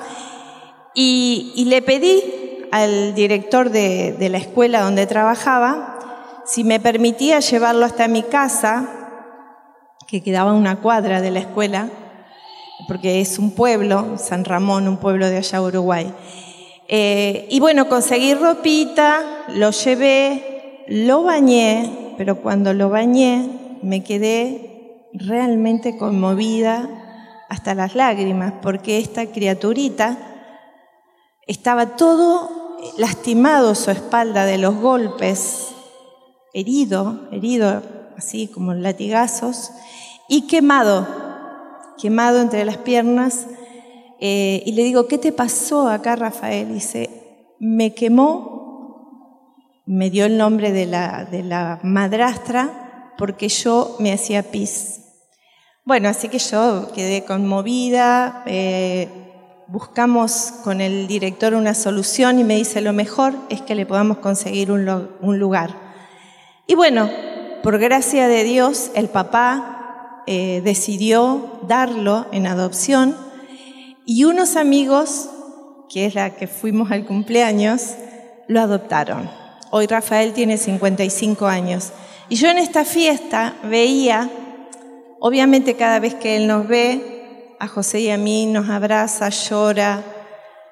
y 0.94 1.64
le 1.68 1.80
pedí 1.82 2.41
al 2.72 3.14
director 3.14 3.68
de, 3.68 4.16
la 4.30 4.38
escuela 4.38 4.80
donde 4.80 5.06
trabajaba 5.06 6.40
si 6.46 6.64
me 6.64 6.80
permitía 6.80 7.38
llevarlo 7.38 7.84
hasta 7.84 8.08
mi 8.08 8.22
casa, 8.22 8.88
que 10.08 10.22
quedaba 10.22 10.54
una 10.54 10.80
cuadra 10.80 11.20
de 11.20 11.30
la 11.30 11.40
escuela, 11.40 11.90
porque 12.88 13.20
es 13.20 13.38
un 13.38 13.54
pueblo, 13.54 14.16
San 14.16 14.44
Ramón, 14.44 14.88
un 14.88 14.96
pueblo 14.96 15.28
de 15.28 15.36
allá 15.36 15.60
Uruguay. 15.60 16.12
Eh, 16.88 17.46
y 17.50 17.60
bueno, 17.60 17.88
conseguí 17.88 18.34
ropita, 18.34 19.20
lo 19.48 19.70
llevé, 19.70 20.84
lo 20.88 21.22
bañé, 21.22 22.14
pero 22.16 22.36
cuando 22.40 22.72
lo 22.72 22.88
bañé 22.88 23.48
me 23.82 24.02
quedé 24.02 25.10
realmente 25.12 25.98
conmovida 25.98 26.88
hasta 27.50 27.74
las 27.74 27.94
lágrimas, 27.94 28.54
porque 28.62 28.98
esta 28.98 29.26
criaturita 29.26 30.16
estaba 31.46 31.96
todo 31.96 32.61
lastimado 32.96 33.74
su 33.74 33.90
espalda 33.90 34.44
de 34.44 34.58
los 34.58 34.74
golpes, 34.76 35.68
herido, 36.52 37.28
herido 37.30 37.82
así 38.16 38.48
como 38.48 38.74
latigazos, 38.74 39.72
y 40.28 40.46
quemado, 40.46 41.06
quemado 41.98 42.40
entre 42.40 42.64
las 42.64 42.78
piernas. 42.78 43.46
Eh, 44.20 44.62
y 44.64 44.72
le 44.72 44.84
digo, 44.84 45.08
¿qué 45.08 45.18
te 45.18 45.32
pasó 45.32 45.88
acá, 45.88 46.16
Rafael? 46.16 46.70
Y 46.70 46.74
dice, 46.74 47.54
me 47.58 47.94
quemó, 47.94 49.82
me 49.86 50.10
dio 50.10 50.26
el 50.26 50.38
nombre 50.38 50.72
de 50.72 50.86
la, 50.86 51.24
de 51.24 51.42
la 51.42 51.80
madrastra, 51.82 53.14
porque 53.18 53.48
yo 53.48 53.96
me 53.98 54.12
hacía 54.12 54.42
pis. 54.42 55.00
Bueno, 55.84 56.08
así 56.08 56.28
que 56.28 56.38
yo 56.38 56.92
quedé 56.94 57.24
conmovida, 57.24 58.44
eh, 58.46 59.21
buscamos 59.68 60.52
con 60.64 60.80
el 60.80 61.06
director 61.06 61.54
una 61.54 61.74
solución 61.74 62.38
y 62.38 62.44
me 62.44 62.56
dice, 62.56 62.80
lo 62.80 62.92
mejor 62.92 63.34
es 63.48 63.62
que 63.62 63.74
le 63.74 63.86
podamos 63.86 64.18
conseguir 64.18 64.70
un, 64.70 64.88
un 65.20 65.38
lugar. 65.38 65.74
Y 66.66 66.74
bueno, 66.74 67.10
por 67.62 67.78
gracia 67.78 68.28
de 68.28 68.44
Dios, 68.44 68.90
el 68.94 69.08
papá 69.08 70.24
eh, 70.26 70.60
decidió 70.64 71.60
darlo 71.66 72.26
en 72.32 72.46
adopción 72.46 73.16
y 74.04 74.24
unos 74.24 74.56
amigos, 74.56 75.28
que 75.88 76.06
es 76.06 76.14
la 76.14 76.30
que 76.30 76.46
fuimos 76.46 76.90
al 76.90 77.04
cumpleaños, 77.04 77.94
lo 78.48 78.60
adoptaron. 78.60 79.30
Hoy 79.70 79.86
Rafael 79.86 80.32
tiene 80.32 80.58
55 80.58 81.46
años. 81.46 81.92
Y 82.28 82.36
yo 82.36 82.48
en 82.48 82.58
esta 82.58 82.84
fiesta 82.84 83.54
veía, 83.64 84.28
obviamente 85.20 85.74
cada 85.74 85.98
vez 85.98 86.14
que 86.14 86.36
él 86.36 86.46
nos 86.46 86.66
ve, 86.66 87.21
a 87.62 87.68
José 87.68 88.00
y 88.00 88.10
a 88.10 88.18
mí 88.18 88.46
nos 88.46 88.68
abraza, 88.68 89.28
llora. 89.28 90.02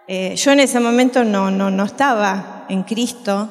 Eh, 0.09 0.35
yo 0.35 0.50
en 0.50 0.59
ese 0.59 0.80
momento 0.80 1.23
no, 1.23 1.49
no, 1.49 1.70
no 1.70 1.85
estaba 1.85 2.66
en 2.68 2.82
Cristo, 2.82 3.49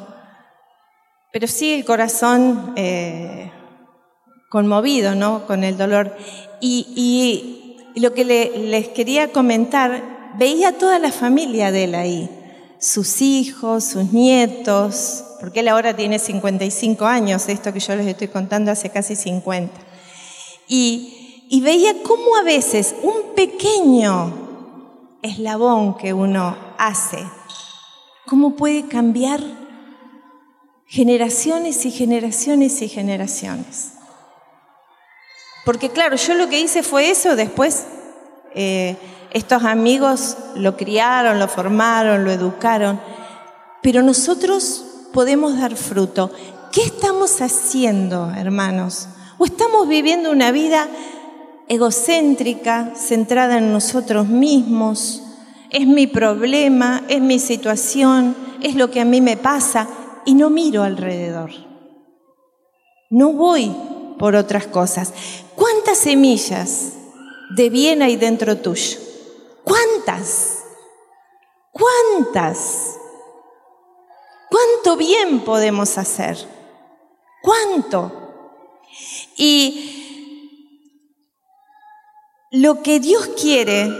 pero 1.31 1.47
sí 1.47 1.73
el 1.73 1.85
corazón 1.85 2.73
eh, 2.75 3.49
conmovido, 4.49 5.15
¿no? 5.15 5.47
Con 5.47 5.63
el 5.63 5.77
dolor. 5.77 6.17
Y, 6.59 7.55
lo 7.95 8.13
que 8.13 8.23
les 8.23 8.89
quería 8.89 9.31
comentar, 9.31 10.35
veía 10.37 10.77
toda 10.77 10.99
la 10.99 11.11
familia 11.11 11.71
de 11.71 11.85
él 11.85 11.95
ahí, 11.95 12.29
sus 12.79 13.21
hijos, 13.21 13.83
sus 13.85 14.13
nietos, 14.13 15.23
porque 15.39 15.61
él 15.61 15.67
ahora 15.69 15.95
tiene 15.95 16.19
55 16.19 17.05
años, 17.05 17.49
esto 17.49 17.73
que 17.73 17.79
yo 17.79 17.95
les 17.95 18.07
estoy 18.07 18.27
contando 18.27 18.71
hace 18.71 18.89
casi 18.89 19.15
50. 19.15 19.73
Y, 20.67 21.19
y 21.51 21.61
veía 21.61 22.03
cómo 22.03 22.35
a 22.35 22.43
veces 22.43 22.95
un 23.01 23.33
pequeño 23.35 24.31
eslabón 25.23 25.97
que 25.97 26.13
uno 26.13 26.55
hace, 26.77 27.25
cómo 28.27 28.55
puede 28.55 28.87
cambiar 28.87 29.41
generaciones 30.85 31.87
y 31.87 31.91
generaciones 31.91 32.83
y 32.83 32.87
generaciones. 32.87 33.93
Porque 35.65 35.89
claro, 35.89 36.15
yo 36.17 36.35
lo 36.35 36.47
que 36.49 36.59
hice 36.59 36.83
fue 36.83 37.09
eso, 37.09 37.35
después 37.35 37.87
eh, 38.53 38.95
estos 39.31 39.63
amigos 39.63 40.37
lo 40.55 40.77
criaron, 40.77 41.39
lo 41.39 41.47
formaron, 41.47 42.25
lo 42.25 42.31
educaron, 42.31 43.01
pero 43.81 44.03
nosotros 44.03 44.85
podemos 45.13 45.57
dar 45.57 45.75
fruto. 45.75 46.31
¿Qué 46.71 46.83
estamos 46.83 47.41
haciendo, 47.41 48.31
hermanos? 48.37 49.07
¿O 49.39 49.45
estamos 49.45 49.87
viviendo 49.87 50.29
una 50.29 50.51
vida 50.51 50.87
egocéntrica, 51.69 52.93
centrada 52.95 53.57
en 53.57 53.71
nosotros 53.71 54.27
mismos? 54.27 55.23
Es 55.69 55.87
mi 55.87 56.07
problema, 56.07 57.03
es 57.07 57.21
mi 57.21 57.39
situación, 57.39 58.35
es 58.61 58.75
lo 58.75 58.91
que 58.91 58.99
a 58.99 59.05
mí 59.05 59.21
me 59.21 59.37
pasa 59.37 59.87
y 60.25 60.33
no 60.33 60.49
miro 60.49 60.83
alrededor. 60.83 61.51
No 63.09 63.33
voy 63.33 63.71
por 64.17 64.35
otras 64.35 64.67
cosas. 64.67 65.13
¿Cuántas 65.55 65.97
semillas 65.97 66.93
de 67.55 67.69
bien 67.69 68.01
hay 68.01 68.17
dentro 68.17 68.57
tuyo? 68.57 68.99
¿Cuántas? 69.63 70.63
¿Cuántas? 71.71 72.97
¿Cuánto 74.49 74.97
bien 74.97 75.41
podemos 75.41 75.97
hacer? 75.97 76.37
¿Cuánto? 77.41 78.11
Y 79.37 79.98
lo 82.51 82.81
que 82.81 82.99
Dios 82.99 83.29
quiere 83.39 83.91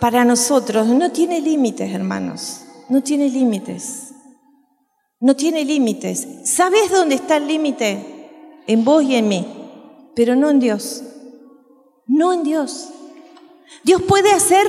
para 0.00 0.24
nosotros 0.24 0.86
no 0.86 1.10
tiene 1.10 1.40
límites, 1.40 1.92
hermanos, 1.92 2.62
no 2.88 3.02
tiene 3.02 3.28
límites. 3.28 4.14
No 5.20 5.34
tiene 5.34 5.64
límites. 5.64 6.28
¿Sabes 6.44 6.90
dónde 6.90 7.16
está 7.16 7.38
el 7.38 7.48
límite? 7.48 8.62
En 8.66 8.84
vos 8.84 9.02
y 9.02 9.16
en 9.16 9.26
mí, 9.26 9.46
pero 10.14 10.36
no 10.36 10.50
en 10.50 10.60
Dios. 10.60 11.02
No 12.06 12.32
en 12.32 12.44
Dios. 12.44 12.88
Dios 13.82 14.02
puede 14.02 14.30
hacer 14.30 14.66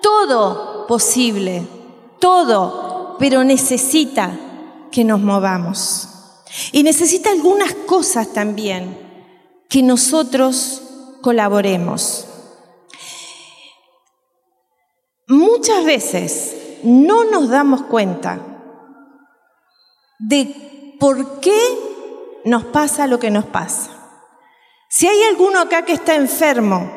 todo 0.00 0.86
posible, 0.86 1.66
todo, 2.20 3.16
pero 3.18 3.44
necesita 3.44 4.38
que 4.90 5.04
nos 5.04 5.20
movamos. 5.20 6.08
Y 6.72 6.82
necesita 6.82 7.30
algunas 7.30 7.74
cosas 7.74 8.32
también, 8.32 8.98
que 9.68 9.82
nosotros 9.82 10.82
colaboremos. 11.22 12.26
Muchas 15.26 15.84
veces 15.84 16.56
no 16.82 17.24
nos 17.24 17.48
damos 17.48 17.82
cuenta 17.82 18.40
de 20.18 20.96
por 20.98 21.40
qué 21.40 21.58
nos 22.44 22.64
pasa 22.64 23.06
lo 23.06 23.18
que 23.18 23.30
nos 23.30 23.44
pasa. 23.46 23.90
Si 24.88 25.06
hay 25.06 25.22
alguno 25.22 25.60
acá 25.60 25.84
que 25.84 25.92
está 25.92 26.14
enfermo, 26.14 26.90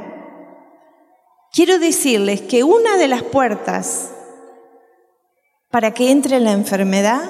quiero 1.52 1.78
decirles 1.80 2.42
que 2.42 2.64
una 2.64 2.98
de 2.98 3.08
las 3.08 3.24
puertas 3.24 4.12
para 5.70 5.92
que 5.92 6.12
entre 6.12 6.40
la 6.40 6.52
enfermedad 6.52 7.24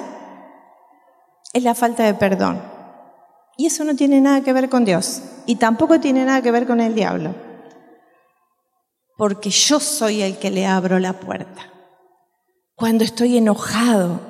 es 1.52 1.62
la 1.62 1.74
falta 1.74 2.04
de 2.04 2.14
perdón. 2.14 2.73
Y 3.56 3.66
eso 3.66 3.84
no 3.84 3.94
tiene 3.94 4.20
nada 4.20 4.42
que 4.42 4.52
ver 4.52 4.68
con 4.68 4.84
Dios 4.84 5.22
y 5.46 5.56
tampoco 5.56 6.00
tiene 6.00 6.24
nada 6.24 6.42
que 6.42 6.50
ver 6.50 6.66
con 6.66 6.80
el 6.80 6.94
diablo. 6.94 7.34
Porque 9.16 9.50
yo 9.50 9.78
soy 9.78 10.22
el 10.22 10.38
que 10.38 10.50
le 10.50 10.66
abro 10.66 10.98
la 10.98 11.12
puerta. 11.14 11.70
Cuando 12.74 13.04
estoy 13.04 13.36
enojado, 13.36 14.20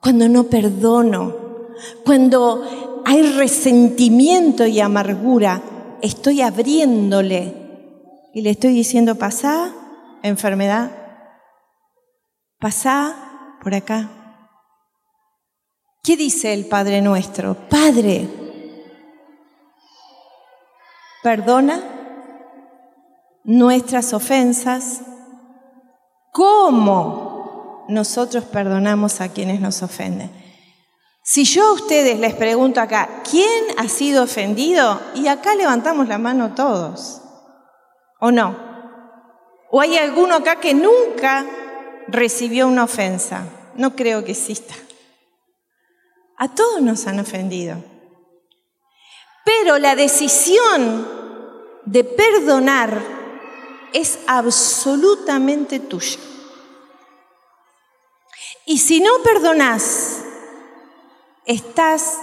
cuando 0.00 0.28
no 0.28 0.44
perdono, 0.44 1.34
cuando 2.04 3.02
hay 3.04 3.22
resentimiento 3.32 4.64
y 4.66 4.78
amargura, 4.78 5.62
estoy 6.02 6.40
abriéndole 6.42 7.54
y 8.32 8.42
le 8.42 8.50
estoy 8.50 8.72
diciendo, 8.72 9.16
pasá, 9.16 9.72
enfermedad, 10.22 10.90
pasá 12.60 13.58
por 13.62 13.74
acá. 13.74 14.10
¿Qué 16.04 16.16
dice 16.16 16.52
el 16.52 16.66
Padre 16.66 17.02
nuestro? 17.02 17.56
Padre, 17.68 18.28
perdona 21.22 21.82
nuestras 23.44 24.12
ofensas. 24.12 25.02
¿Cómo? 26.32 27.32
nosotros 27.88 28.44
perdonamos 28.44 29.20
a 29.20 29.28
quienes 29.28 29.60
nos 29.60 29.82
ofenden. 29.82 30.30
Si 31.22 31.44
yo 31.44 31.68
a 31.68 31.72
ustedes 31.72 32.18
les 32.18 32.34
pregunto 32.34 32.80
acá, 32.80 33.22
¿quién 33.30 33.64
ha 33.76 33.88
sido 33.88 34.24
ofendido? 34.24 35.00
Y 35.14 35.28
acá 35.28 35.54
levantamos 35.54 36.08
la 36.08 36.18
mano 36.18 36.54
todos, 36.54 37.22
¿o 38.20 38.32
no? 38.32 38.56
¿O 39.70 39.80
hay 39.80 39.96
alguno 39.96 40.34
acá 40.34 40.56
que 40.56 40.74
nunca 40.74 41.46
recibió 42.08 42.66
una 42.66 42.84
ofensa? 42.84 43.44
No 43.76 43.94
creo 43.94 44.24
que 44.24 44.32
exista. 44.32 44.74
A 46.36 46.48
todos 46.48 46.82
nos 46.82 47.06
han 47.06 47.20
ofendido. 47.20 47.91
Pero 49.44 49.78
la 49.78 49.96
decisión 49.96 51.08
de 51.84 52.04
perdonar 52.04 53.02
es 53.92 54.18
absolutamente 54.26 55.80
tuya. 55.80 56.18
Y 58.64 58.78
si 58.78 59.00
no 59.00 59.10
perdonas, 59.24 60.22
estás 61.44 62.18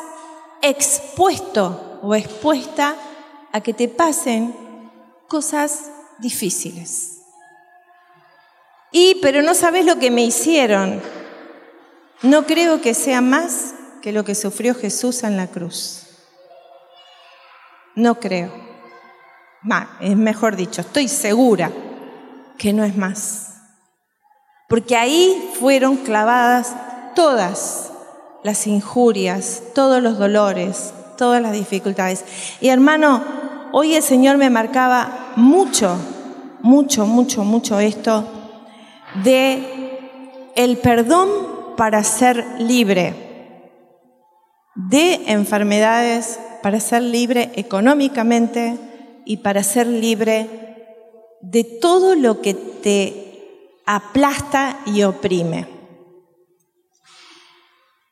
expuesto 0.62 2.00
o 2.02 2.16
expuesta 2.16 2.96
a 3.52 3.62
que 3.62 3.74
te 3.74 3.88
pasen 3.88 4.56
cosas 5.28 5.92
difíciles. 6.20 7.18
Y, 8.92 9.16
pero 9.22 9.42
no 9.42 9.54
sabes 9.54 9.86
lo 9.86 10.00
que 10.00 10.12
me 10.12 10.24
hicieron. 10.24 11.02
No 12.22 12.46
creo 12.46 12.82
que 12.82 12.94
sea 12.94 13.22
más 13.22 13.76
que 14.02 14.12
lo 14.12 14.24
que 14.24 14.36
sufrió 14.36 14.74
Jesús 14.74 15.24
en 15.24 15.38
la 15.38 15.48
cruz. 15.48 16.09
No 18.00 18.16
creo. 18.16 18.50
es 20.00 20.16
mejor 20.16 20.56
dicho, 20.56 20.80
estoy 20.80 21.10
segura 21.10 21.70
que 22.58 22.72
no 22.72 22.86
es 22.86 22.96
más. 22.96 23.56
Porque 24.70 24.96
ahí 24.96 25.52
fueron 25.60 25.98
clavadas 25.98 26.74
todas 27.14 27.92
las 28.42 28.68
injurias, 28.68 29.64
todos 29.76 30.02
los 30.02 30.18
dolores, 30.18 30.94
todas 31.18 31.42
las 31.42 31.52
dificultades. 31.52 32.24
Y 32.62 32.70
hermano, 32.70 33.22
hoy 33.74 33.96
el 33.96 34.02
Señor 34.02 34.38
me 34.38 34.50
marcaba 34.50 35.34
mucho, 35.36 35.98
mucho, 36.62 37.06
mucho, 37.06 37.44
mucho 37.44 37.82
esto 37.82 38.26
de 39.26 40.54
el 40.56 40.78
perdón 40.78 41.28
para 41.76 42.06
ser 42.06 42.46
libre 42.60 43.84
de 44.76 45.16
enfermedades, 45.34 46.40
para 46.62 46.80
ser 46.80 47.02
libre 47.02 47.52
económicamente 47.56 48.78
y 49.26 49.38
para 49.38 49.64
ser 49.64 49.88
libre 49.88 50.48
de 51.42 51.64
todo 51.64 52.16
lo 52.16 52.42
que 52.42 52.54
te 52.54 53.82
aplasta 53.86 54.80
y 54.86 55.04
oprime. 55.04 55.68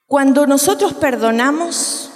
Cuando 0.05 0.47
nosotros 0.47 0.93
perdonamos, 0.93 2.11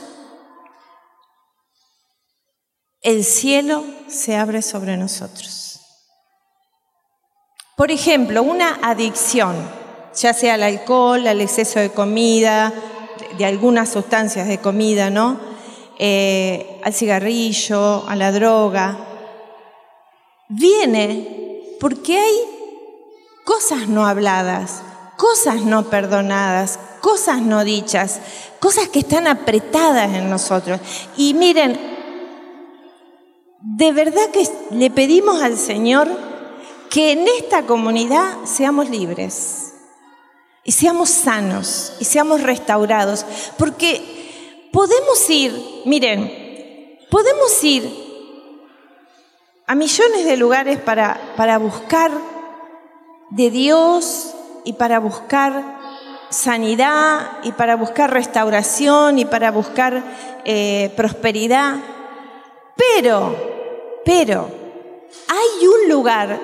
el 3.02 3.26
cielo 3.26 3.84
se 4.08 4.38
abre 4.38 4.62
sobre 4.62 4.96
nosotros. 4.96 5.82
Por 7.76 7.92
ejemplo, 7.92 8.44
una 8.44 8.80
adicción, 8.84 9.56
ya 10.16 10.34
sea 10.34 10.54
al 10.54 10.64
alcohol, 10.64 11.28
al 11.28 11.42
exceso 11.42 11.80
de 11.80 11.90
comida, 11.90 12.72
de 13.38 13.46
algunas 13.46 13.90
sustancias 13.90 14.48
de 14.48 14.60
comida, 14.60 15.10
¿no? 15.10 15.51
Eh, 16.00 16.80
al 16.84 16.94
cigarrillo, 16.94 18.08
a 18.08 18.16
la 18.16 18.32
droga, 18.32 18.98
viene 20.50 21.76
porque 21.80 22.18
hay 22.18 22.36
cosas 23.46 23.88
no 23.88 24.06
habladas, 24.06 24.82
cosas 25.18 25.62
no 25.64 25.90
perdonadas, 25.90 26.80
cosas 27.02 27.42
no 27.42 27.64
dichas, 27.64 28.20
cosas 28.60 28.90
que 28.90 29.00
están 29.00 29.28
apretadas 29.28 30.14
en 30.16 30.30
nosotros. 30.30 30.80
Y 31.18 31.34
miren, 31.34 31.80
de 33.62 33.92
verdad 33.92 34.30
que 34.32 34.48
le 34.72 34.90
pedimos 34.90 35.42
al 35.42 35.58
Señor 35.58 36.10
que 36.90 37.12
en 37.12 37.28
esta 37.28 37.66
comunidad 37.66 38.38
seamos 38.44 38.90
libres 38.90 39.74
y 40.64 40.72
seamos 40.74 41.10
sanos 41.10 41.94
y 42.00 42.06
seamos 42.06 42.42
restaurados, 42.42 43.26
porque 43.58 44.21
podemos 44.72 45.30
ir, 45.30 45.82
miren, 45.86 47.00
podemos 47.10 47.64
ir 47.64 47.90
a 49.68 49.76
millones 49.76 50.26
de 50.26 50.38
lugares 50.38 50.80
para, 50.80 51.34
para 51.36 51.58
buscar 51.58 52.12
de 53.30 53.50
Dios 53.50 54.34
y 54.66 54.74
para 54.74 55.00
buscar 55.00 55.80
sanidad 56.30 57.40
y 57.44 57.52
para 57.52 57.76
buscar 57.76 58.12
restauración 58.12 59.20
y 59.20 59.26
para 59.26 59.52
buscar 59.52 60.04
eh, 60.46 60.92
prosperidad. 60.96 61.78
Pero, 62.76 63.36
pero, 64.06 64.50
hay 65.28 65.68
un 65.68 65.90
lugar 65.90 66.40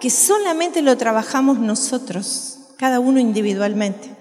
que 0.00 0.10
solamente 0.10 0.82
lo 0.82 0.96
trabajamos 0.96 1.58
nosotros, 1.58 2.74
cada 2.78 3.00
uno 3.00 3.18
individualmente. 3.18 4.14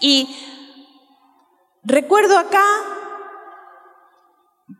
Y 0.00 0.55
recuerdo 1.86 2.36
acá, 2.38 2.64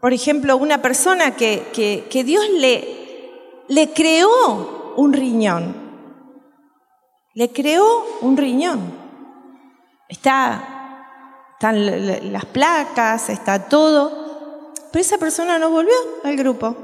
por 0.00 0.12
ejemplo, 0.12 0.56
una 0.56 0.82
persona 0.82 1.36
que, 1.36 2.04
que, 2.10 2.24
Dios 2.24 2.44
le, 2.50 3.64
le 3.68 3.92
creó 3.92 4.94
un 4.96 5.12
riñón. 5.12 5.86
Le 7.34 7.52
creó 7.52 8.04
un 8.20 8.36
riñón. 8.36 8.92
Está, 10.08 11.02
están 11.52 12.32
las 12.32 12.44
placas, 12.46 13.30
está 13.30 13.68
todo. 13.68 14.72
Pero 14.90 15.00
esa 15.00 15.18
persona 15.18 15.58
no 15.58 15.70
volvió 15.70 15.94
al 16.24 16.36
grupo. 16.36 16.76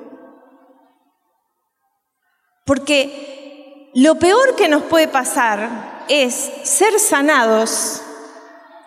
Porque 2.65 3.91
lo 3.95 4.15
peor 4.19 4.55
que 4.55 4.69
nos 4.69 4.85
puede 4.85 5.09
pasar 5.09 6.05
es 6.09 6.35
ser 6.63 7.01
sanados 7.01 8.03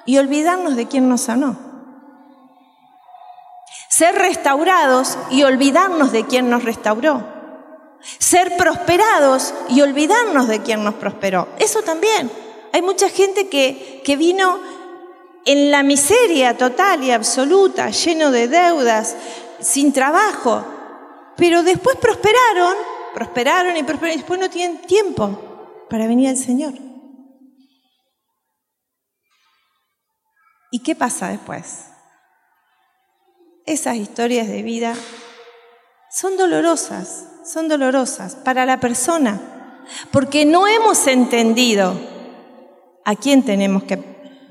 y 0.05 0.17
olvidarnos 0.17 0.75
de 0.75 0.87
quién 0.87 1.09
nos 1.09 1.21
sanó. 1.21 1.57
Ser 3.89 4.15
restaurados 4.15 5.17
y 5.31 5.43
olvidarnos 5.43 6.11
de 6.11 6.25
quién 6.25 6.49
nos 6.49 6.63
restauró. 6.63 7.23
Ser 8.19 8.55
prosperados 8.57 9.53
y 9.69 9.81
olvidarnos 9.81 10.47
de 10.47 10.61
quién 10.61 10.83
nos 10.83 10.95
prosperó. 10.95 11.47
Eso 11.59 11.81
también. 11.81 12.31
Hay 12.73 12.81
mucha 12.81 13.09
gente 13.09 13.47
que, 13.47 14.01
que 14.03 14.15
vino 14.15 14.59
en 15.45 15.71
la 15.71 15.81
miseria 15.83 16.57
total 16.57 17.03
y 17.03 17.11
absoluta, 17.11 17.89
lleno 17.89 18.31
de 18.31 18.47
deudas, 18.47 19.15
sin 19.59 19.93
trabajo, 19.93 20.65
pero 21.37 21.63
después 21.63 21.95
prosperaron 21.97 22.75
prosperaron 23.15 23.77
y 23.77 23.83
prosperaron 23.83 24.13
y 24.13 24.17
después 24.17 24.39
no 24.39 24.49
tienen 24.49 24.81
tiempo 24.81 25.85
para 25.89 26.05
venir 26.05 26.27
al 26.27 26.37
Señor. 26.37 26.73
¿Y 30.71 30.79
qué 30.79 30.95
pasa 30.95 31.29
después? 31.29 31.85
Esas 33.65 33.95
historias 33.95 34.47
de 34.47 34.61
vida 34.61 34.93
son 36.11 36.37
dolorosas, 36.37 37.27
son 37.43 37.67
dolorosas 37.67 38.35
para 38.35 38.65
la 38.65 38.79
persona, 38.79 39.83
porque 40.11 40.45
no 40.45 40.67
hemos 40.67 41.07
entendido 41.07 41.99
a 43.03 43.15
quién 43.15 43.43
tenemos 43.43 43.83
que 43.83 43.97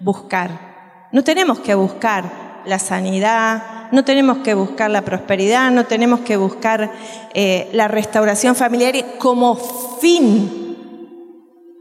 buscar. 0.01 1.09
No 1.13 1.23
tenemos 1.23 1.61
que 1.61 1.75
buscar 1.75 2.63
la 2.67 2.79
sanidad, 2.79 3.91
no 3.93 4.05
tenemos 4.05 4.39
que 4.39 4.55
buscar 4.55 4.91
la 4.91 5.03
prosperidad, 5.03 5.71
no 5.71 5.87
tenemos 5.87 6.21
que 6.21 6.37
buscar 6.37 6.91
eh, 7.35 7.69
la 7.73 7.89
restauración 7.89 8.57
familiar 8.57 8.95
como 9.19 9.57
fin. 10.01 10.65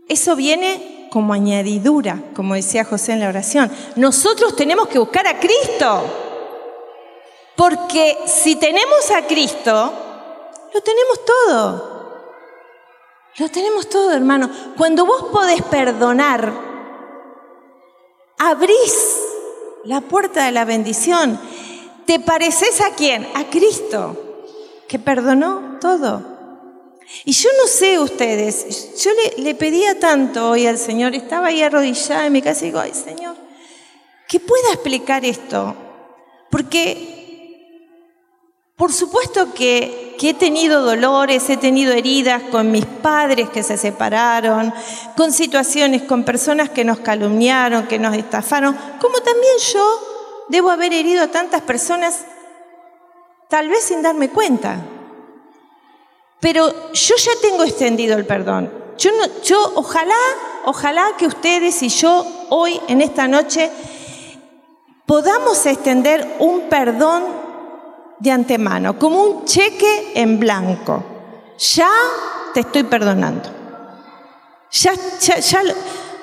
Eso 0.08 0.36
viene 0.36 1.03
como 1.14 1.32
añadidura, 1.32 2.18
como 2.36 2.56
decía 2.56 2.84
José 2.84 3.12
en 3.12 3.20
la 3.20 3.30
oración. 3.30 3.72
Nosotros 3.98 4.56
tenemos 4.56 4.88
que 4.88 4.98
buscar 4.98 5.28
a 5.28 5.40
Cristo. 5.40 6.06
Porque 7.56 8.18
si 8.26 8.56
tenemos 8.56 9.12
a 9.12 9.22
Cristo, 9.28 9.94
lo 10.74 10.82
tenemos 10.82 11.20
todo. 11.24 11.94
Lo 13.38 13.50
tenemos 13.50 13.90
todo, 13.90 14.12
hermano. 14.12 14.50
Cuando 14.76 15.06
vos 15.06 15.26
podés 15.32 15.62
perdonar, 15.62 16.52
abrís 18.40 19.20
la 19.84 20.02
puerta 20.02 20.46
de 20.46 20.52
la 20.52 20.66
bendición. 20.66 21.40
¿Te 22.08 22.20
pareces 22.22 22.82
a 22.82 22.96
quién? 22.96 23.28
A 23.36 23.52
Cristo, 23.52 24.18
que 24.88 24.98
perdonó 24.98 25.78
todo. 25.80 26.33
Y 27.26 27.32
yo 27.32 27.50
no 27.62 27.68
sé 27.68 28.00
ustedes, 28.00 29.02
yo 29.02 29.12
le, 29.38 29.56
pedía 29.56 30.00
tanto 30.00 30.50
hoy 30.50 30.68
al 30.68 30.78
Señor, 30.78 31.16
estaba 31.16 31.48
ahí 31.48 31.62
arrodillada 31.62 32.26
en 32.26 32.34
mi 32.34 32.42
casa 32.42 32.64
y 32.64 32.70
digo, 32.70 32.80
ay 32.80 32.94
Señor, 32.94 33.36
que 34.28 34.40
pueda 34.40 34.74
explicar 34.74 35.24
esto. 35.24 35.76
Porque, 36.50 37.88
por 38.76 38.92
supuesto 38.92 39.54
que, 39.54 40.16
que 40.20 40.32
he 40.32 40.34
tenido 40.34 40.82
dolores, 40.82 41.50
he 41.50 41.58
tenido 41.58 41.94
heridas 41.94 42.44
con 42.44 42.72
mis 42.72 42.86
padres 42.86 43.50
que 43.50 43.64
se 43.64 43.78
separaron, 43.78 44.74
con 45.16 45.32
situaciones, 45.32 46.04
con 46.04 46.24
personas 46.24 46.70
que 46.70 46.84
nos 46.84 47.00
calumniaron, 47.00 47.88
que 47.88 48.00
nos 48.00 48.16
estafaron, 48.16 48.78
como 49.00 49.20
también 49.22 49.54
yo 49.72 50.00
debo 50.50 50.72
haber 50.72 50.94
herido 50.94 51.24
a 51.24 51.28
tantas 51.28 51.62
personas, 51.62 52.26
tal 53.50 53.70
vez 53.70 53.84
sin 53.84 54.02
darme 54.02 54.30
cuenta. 54.30 54.84
Pero 56.44 56.92
yo 56.92 57.16
ya 57.16 57.32
tengo 57.42 57.64
extendido 57.64 58.18
el 58.18 58.26
perdón. 58.26 58.70
Yo, 58.98 59.12
no, 59.12 59.42
yo 59.44 59.58
ojalá, 59.76 60.14
ojalá 60.66 61.12
que 61.18 61.26
ustedes 61.26 61.82
y 61.84 61.88
yo 61.88 62.28
hoy, 62.50 62.82
en 62.90 63.00
esta 63.00 63.30
noche, 63.30 63.72
podamos 65.06 65.66
extender 65.66 66.36
un 66.40 66.68
perdón 66.68 67.24
de 68.20 68.32
antemano, 68.32 69.00
como 69.00 69.24
un 69.24 69.46
cheque 69.46 70.12
en 70.16 70.38
blanco. 70.38 71.02
Ya 71.58 71.90
te 72.54 72.60
estoy 72.60 72.84
perdonando. 72.84 73.50
Ya, 74.70 74.92
ya, 75.22 75.62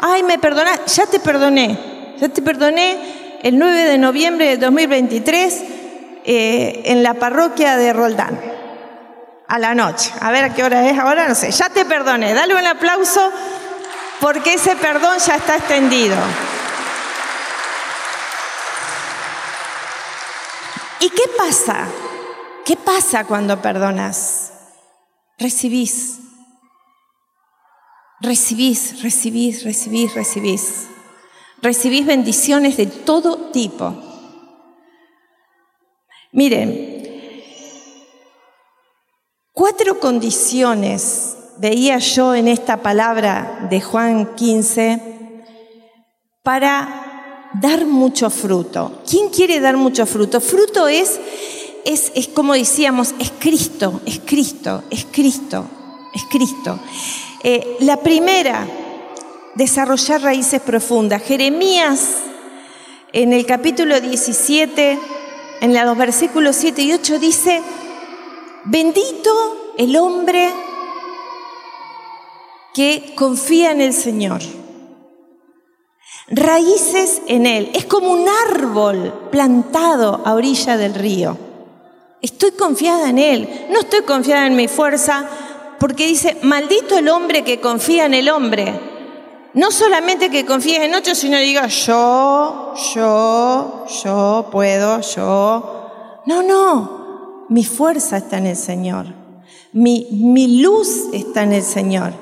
ay, 0.01 0.23
me 0.23 0.39
perdona, 0.39 0.85
ya 0.85 1.07
te 1.07 1.19
perdoné, 1.19 2.17
ya 2.21 2.29
te 2.29 2.43
perdoné 2.43 3.39
el 3.43 3.59
9 3.59 3.85
de 3.85 3.97
noviembre 3.97 4.49
de 4.49 4.57
2023 4.59 5.65
eh, 6.25 6.83
en 6.85 7.03
la 7.03 7.15
parroquia 7.15 7.79
de 7.79 7.95
Roldán, 7.95 8.60
a 9.51 9.59
la 9.59 9.75
noche. 9.75 10.13
A 10.21 10.31
ver 10.31 10.45
a 10.45 10.55
qué 10.55 10.65
hora 10.65 10.89
es 10.89 10.99
ahora, 10.99 11.29
no 11.29 11.35
sé. 11.35 11.51
Ya 11.51 11.69
te 11.69 11.85
perdoné, 11.85 12.33
dale 12.33 12.55
un 12.55 12.67
aplauso 12.67 13.31
porque 14.21 14.55
ese 14.55 14.77
perdón 14.77 15.19
ya 15.19 15.35
está 15.35 15.57
extendido. 15.57 16.17
¿Y 21.01 21.11
qué 21.11 21.23
pasa? 21.37 21.89
¿qué 22.71 22.77
pasa 22.77 23.25
cuando 23.25 23.61
perdonas? 23.61 24.53
Recibís. 25.39 26.21
Recibís, 28.21 29.03
recibís, 29.03 29.65
recibís, 29.65 30.15
recibís. 30.15 30.87
Recibís 31.63 32.07
bendiciones 32.07 32.77
de 32.77 32.87
todo 32.87 33.51
tipo. 33.51 33.93
Miren, 36.31 37.00
cuatro 39.61 40.01
condiciones 40.01 41.37
veía 41.59 41.99
yo 41.99 42.35
en 42.35 42.49
esta 42.49 42.79
palabra 42.79 43.67
de 43.69 43.83
Juan 43.83 44.35
15 44.35 45.03
para 46.43 47.51
dar 47.61 47.85
mucho 47.85 48.31
fruto. 48.31 49.03
¿Quién 49.07 49.29
quiere 49.29 49.61
dar 49.61 49.77
mucho 49.77 50.07
fruto? 50.07 50.41
Fruto 50.41 50.89
es, 50.89 51.21
es, 51.85 52.11
es 52.15 52.29
como 52.29 52.55
decíamos, 52.55 53.15
es 53.19 53.31
Cristo, 53.39 54.01
es 54.07 54.23
Cristo, 54.25 54.83
es 54.89 55.05
Cristo, 55.13 55.67
es 56.15 56.23
Cristo. 56.31 56.81
Eh, 57.45 57.77
la 57.81 57.99
primera, 57.99 58.67
desarrollar 59.57 60.23
raíces 60.23 60.63
profundas. 60.63 61.23
Jeremías, 61.23 62.15
en 63.13 63.35
el 63.35 63.45
capítulo 63.45 64.01
17, 64.01 64.99
en 65.61 65.75
los 65.75 65.99
versículos 65.99 66.57
7 66.57 66.81
y 66.81 66.93
8, 66.95 67.19
dice, 67.19 67.61
bendito 68.65 69.75
el 69.77 69.97
hombre 69.97 70.51
que 72.75 73.15
confía 73.17 73.73
en 73.73 73.81
el 73.81 73.93
Señor. 73.93 74.41
Raíces 76.29 77.23
en 77.27 77.47
Él. 77.47 77.71
Es 77.75 77.87
como 77.87 78.13
un 78.13 78.27
árbol 78.29 79.29
plantado 79.31 80.23
a 80.25 80.35
orilla 80.35 80.77
del 80.77 80.95
río. 80.95 81.37
Estoy 82.23 82.53
confiada 82.53 83.11
en 83.11 83.19
Él. 83.19 83.67
No 83.71 83.81
estoy 83.81 84.03
confiada 84.03 84.47
en 84.47 84.55
mi 84.55 84.69
fuerza 84.69 85.29
porque 85.79 86.07
dice, 86.07 86.37
maldito 86.43 86.99
el 86.99 87.09
hombre 87.09 87.43
que 87.43 87.61
confía 87.61 88.07
en 88.07 88.15
el 88.15 88.29
hombre. 88.29 88.79
No 89.55 89.73
solamente 89.73 90.31
que 90.31 90.47
confíes 90.47 90.83
en 90.83 90.95
otro, 90.95 91.15
sino 91.15 91.39
diga, 91.39 91.67
yo, 91.67 92.75
yo, 92.95 93.87
yo 94.05 94.49
puedo, 94.53 95.01
yo. 95.01 96.23
No, 96.27 96.43
no. 96.43 97.00
Mi 97.51 97.65
fuerza 97.65 98.19
está 98.19 98.39
en 98.39 98.47
el 98.47 98.57
Señor. 98.57 99.07
Mi, 99.73 100.63
luz 100.63 101.09
está 101.13 101.43
en 101.43 101.53
el 101.53 101.65
Señor. 101.65 102.13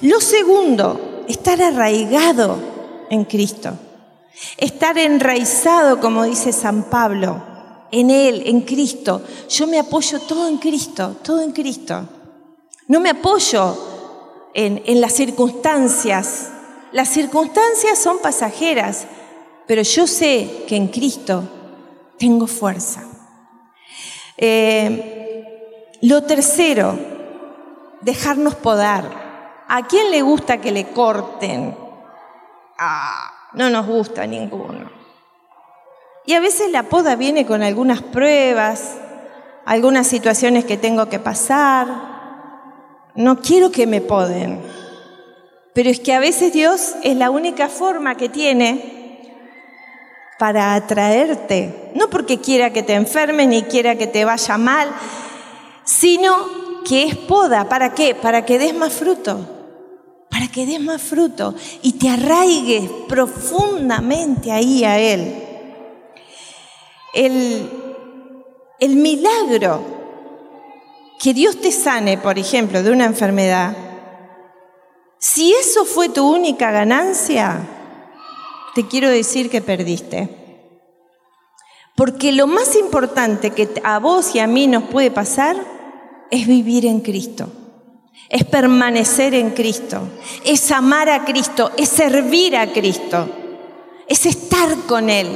Lo 0.00 0.22
segundo, 0.22 1.24
estar 1.28 1.60
arraigado 1.60 2.56
en 3.10 3.26
Cristo. 3.26 3.74
Estar 4.56 4.96
enraizado, 4.96 6.00
como 6.00 6.24
dice 6.24 6.50
San 6.54 6.84
Pablo, 6.84 7.42
en 7.92 8.08
Él, 8.08 8.42
en 8.46 8.62
Cristo. 8.62 9.20
Yo 9.50 9.66
me 9.66 9.78
apoyo 9.78 10.18
todo 10.20 10.48
en 10.48 10.56
Cristo, 10.56 11.16
todo 11.22 11.42
en 11.42 11.52
Cristo. 11.52 12.08
No 12.88 13.00
me 13.00 13.10
apoyo 13.10 13.76
en, 14.54 14.82
en 14.86 15.02
las 15.02 15.12
circunstancias. 15.12 16.48
Las 16.92 17.10
circunstancias 17.10 17.98
son 17.98 18.18
pasajeras, 18.20 19.04
pero 19.66 19.82
yo 19.82 20.06
sé 20.06 20.64
que 20.66 20.76
en 20.76 20.88
Cristo 20.88 21.44
tengo 22.18 22.46
fuerza. 22.46 23.09
Eh, 24.42 25.98
lo 26.00 26.22
tercero, 26.22 26.98
dejarnos 28.00 28.54
podar. 28.54 29.64
¿A 29.68 29.86
quién 29.86 30.10
le 30.10 30.22
gusta 30.22 30.62
que 30.62 30.72
le 30.72 30.86
corten? 30.88 31.76
Ah, 32.78 33.50
no 33.52 33.68
nos 33.68 33.86
gusta 33.86 34.26
ninguno. 34.26 34.90
Y 36.24 36.32
a 36.32 36.40
veces 36.40 36.70
la 36.70 36.84
poda 36.84 37.16
viene 37.16 37.44
con 37.44 37.62
algunas 37.62 38.00
pruebas, 38.00 38.96
algunas 39.66 40.06
situaciones 40.06 40.64
que 40.64 40.78
tengo 40.78 41.10
que 41.10 41.18
pasar. 41.18 41.88
No 43.14 43.40
quiero 43.42 43.70
que 43.70 43.86
me 43.86 44.00
poden. 44.00 44.62
Pero 45.74 45.90
es 45.90 46.00
que 46.00 46.14
a 46.14 46.20
veces 46.20 46.54
Dios 46.54 46.94
es 47.02 47.14
la 47.16 47.28
única 47.28 47.68
forma 47.68 48.16
que 48.16 48.30
tiene 48.30 48.99
para 50.40 50.72
atraerte. 50.72 51.92
No 51.94 52.08
porque 52.08 52.40
quiera 52.40 52.72
que 52.72 52.82
te 52.82 52.94
enfermes 52.94 53.46
ni 53.46 53.64
quiera 53.64 53.96
que 53.96 54.06
te 54.06 54.24
vaya 54.24 54.56
mal, 54.56 54.88
sino 55.84 56.82
que 56.82 57.02
es 57.02 57.14
poda. 57.14 57.68
¿Para 57.68 57.92
qué? 57.92 58.14
Para 58.14 58.46
que 58.46 58.58
des 58.58 58.74
más 58.74 58.90
fruto. 58.90 59.38
Para 60.30 60.48
que 60.48 60.64
des 60.64 60.80
más 60.80 61.02
fruto 61.02 61.54
y 61.82 61.92
te 61.92 62.08
arraigues 62.08 62.90
profundamente 63.06 64.50
ahí 64.50 64.82
a 64.82 64.98
Él. 64.98 65.44
El, 67.12 67.70
el 68.78 68.96
milagro 68.96 69.84
que 71.18 71.34
Dios 71.34 71.60
te 71.60 71.70
sane, 71.70 72.16
por 72.16 72.38
ejemplo, 72.38 72.82
de 72.82 72.90
una 72.90 73.04
enfermedad, 73.04 73.76
si 75.18 75.52
eso 75.52 75.84
fue 75.84 76.08
tu 76.08 76.26
única 76.26 76.70
ganancia, 76.70 77.79
te 78.74 78.86
quiero 78.86 79.08
decir 79.08 79.50
que 79.50 79.60
perdiste. 79.60 80.40
Porque 81.96 82.32
lo 82.32 82.46
más 82.46 82.76
importante 82.76 83.50
que 83.50 83.68
a 83.84 83.98
vos 83.98 84.34
y 84.34 84.38
a 84.38 84.46
mí 84.46 84.66
nos 84.66 84.84
puede 84.84 85.10
pasar 85.10 85.56
es 86.30 86.46
vivir 86.46 86.86
en 86.86 87.00
Cristo, 87.00 87.48
es 88.28 88.44
permanecer 88.44 89.34
en 89.34 89.50
Cristo, 89.50 90.00
es 90.44 90.70
amar 90.70 91.10
a 91.10 91.24
Cristo, 91.24 91.72
es 91.76 91.88
servir 91.88 92.56
a 92.56 92.72
Cristo, 92.72 93.28
es 94.06 94.24
estar 94.24 94.76
con 94.86 95.10
Él. 95.10 95.28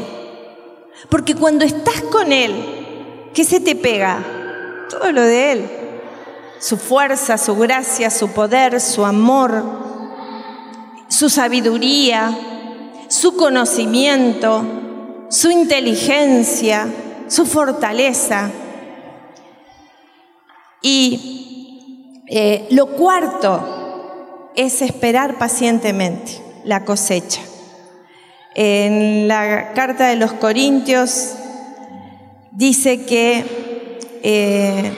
Porque 1.10 1.34
cuando 1.34 1.64
estás 1.64 2.00
con 2.02 2.32
Él, 2.32 3.30
¿qué 3.34 3.44
se 3.44 3.60
te 3.60 3.74
pega? 3.74 4.86
Todo 4.88 5.12
lo 5.12 5.20
de 5.20 5.52
Él. 5.52 5.70
Su 6.60 6.78
fuerza, 6.78 7.36
su 7.36 7.56
gracia, 7.56 8.08
su 8.08 8.30
poder, 8.30 8.80
su 8.80 9.04
amor, 9.04 9.62
su 11.08 11.28
sabiduría, 11.28 12.53
su 13.08 13.36
conocimiento, 13.36 14.64
su 15.28 15.50
inteligencia, 15.50 16.88
su 17.28 17.46
fortaleza. 17.46 18.50
Y 20.82 22.22
eh, 22.28 22.66
lo 22.70 22.88
cuarto 22.88 24.52
es 24.56 24.82
esperar 24.82 25.38
pacientemente 25.38 26.40
la 26.64 26.84
cosecha. 26.84 27.40
En 28.54 29.26
la 29.26 29.72
carta 29.72 30.08
de 30.08 30.16
los 30.16 30.32
Corintios 30.32 31.34
dice 32.52 33.04
que, 33.04 33.44
eh, 34.22 34.92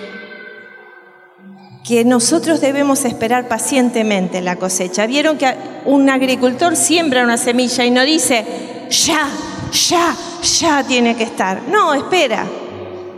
que 1.86 2.04
nosotros 2.04 2.60
debemos 2.60 3.04
esperar 3.04 3.46
pacientemente 3.46 4.40
la 4.40 4.56
cosecha. 4.56 5.06
Vieron 5.06 5.38
que 5.38 5.54
un 5.84 6.10
agricultor 6.10 6.74
siembra 6.74 7.22
una 7.22 7.36
semilla 7.36 7.84
y 7.84 7.92
no 7.92 8.02
dice, 8.02 8.44
ya, 8.90 9.28
ya, 9.70 10.16
ya 10.42 10.82
tiene 10.82 11.14
que 11.14 11.22
estar. 11.22 11.62
No, 11.70 11.94
espera, 11.94 12.44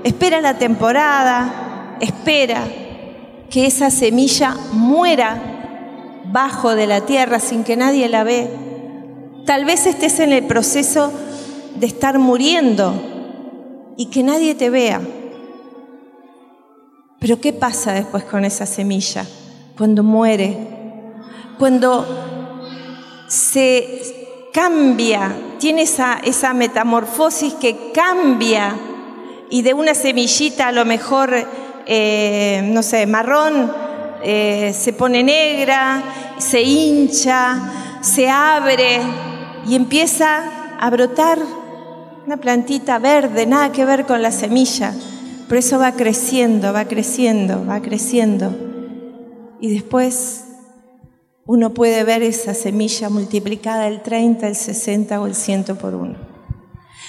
espera 0.04 0.42
la 0.42 0.58
temporada, 0.58 1.96
espera 1.98 2.62
que 3.48 3.64
esa 3.64 3.90
semilla 3.90 4.54
muera 4.72 6.20
bajo 6.26 6.74
de 6.74 6.86
la 6.86 7.00
tierra 7.00 7.40
sin 7.40 7.64
que 7.64 7.74
nadie 7.74 8.06
la 8.10 8.22
ve. 8.22 8.50
Tal 9.46 9.64
vez 9.64 9.86
estés 9.86 10.20
en 10.20 10.32
el 10.32 10.44
proceso 10.44 11.10
de 11.76 11.86
estar 11.86 12.18
muriendo 12.18 12.92
y 13.96 14.06
que 14.06 14.22
nadie 14.22 14.54
te 14.54 14.68
vea. 14.68 15.00
Pero 17.18 17.40
¿qué 17.40 17.52
pasa 17.52 17.92
después 17.92 18.24
con 18.24 18.44
esa 18.44 18.66
semilla? 18.66 19.26
Cuando 19.76 20.02
muere, 20.02 20.56
cuando 21.58 22.06
se 23.28 24.50
cambia, 24.52 25.34
tiene 25.58 25.82
esa, 25.82 26.20
esa 26.22 26.52
metamorfosis 26.52 27.54
que 27.54 27.92
cambia 27.92 28.76
y 29.50 29.62
de 29.62 29.74
una 29.74 29.94
semillita 29.94 30.68
a 30.68 30.72
lo 30.72 30.84
mejor 30.84 31.34
eh, 31.90 32.60
no 32.70 32.82
sé, 32.82 33.06
marrón, 33.06 33.72
eh, 34.22 34.74
se 34.78 34.92
pone 34.92 35.22
negra, 35.22 36.02
se 36.36 36.60
hincha, 36.60 37.58
se 38.02 38.28
abre 38.28 39.00
y 39.66 39.74
empieza 39.74 40.76
a 40.78 40.90
brotar 40.90 41.38
una 42.26 42.36
plantita 42.36 42.98
verde, 42.98 43.46
nada 43.46 43.72
que 43.72 43.86
ver 43.86 44.04
con 44.04 44.20
la 44.20 44.30
semilla. 44.30 44.92
Por 45.48 45.56
eso 45.56 45.78
va 45.78 45.92
creciendo, 45.92 46.72
va 46.72 46.84
creciendo, 46.84 47.64
va 47.64 47.80
creciendo. 47.80 48.54
Y 49.60 49.70
después 49.70 50.44
uno 51.46 51.72
puede 51.72 52.04
ver 52.04 52.22
esa 52.22 52.52
semilla 52.52 53.08
multiplicada 53.08 53.88
el 53.88 54.02
30, 54.02 54.46
el 54.46 54.54
60 54.54 55.20
o 55.20 55.26
el 55.26 55.34
100 55.34 55.64
por 55.80 55.94
uno. 55.94 56.16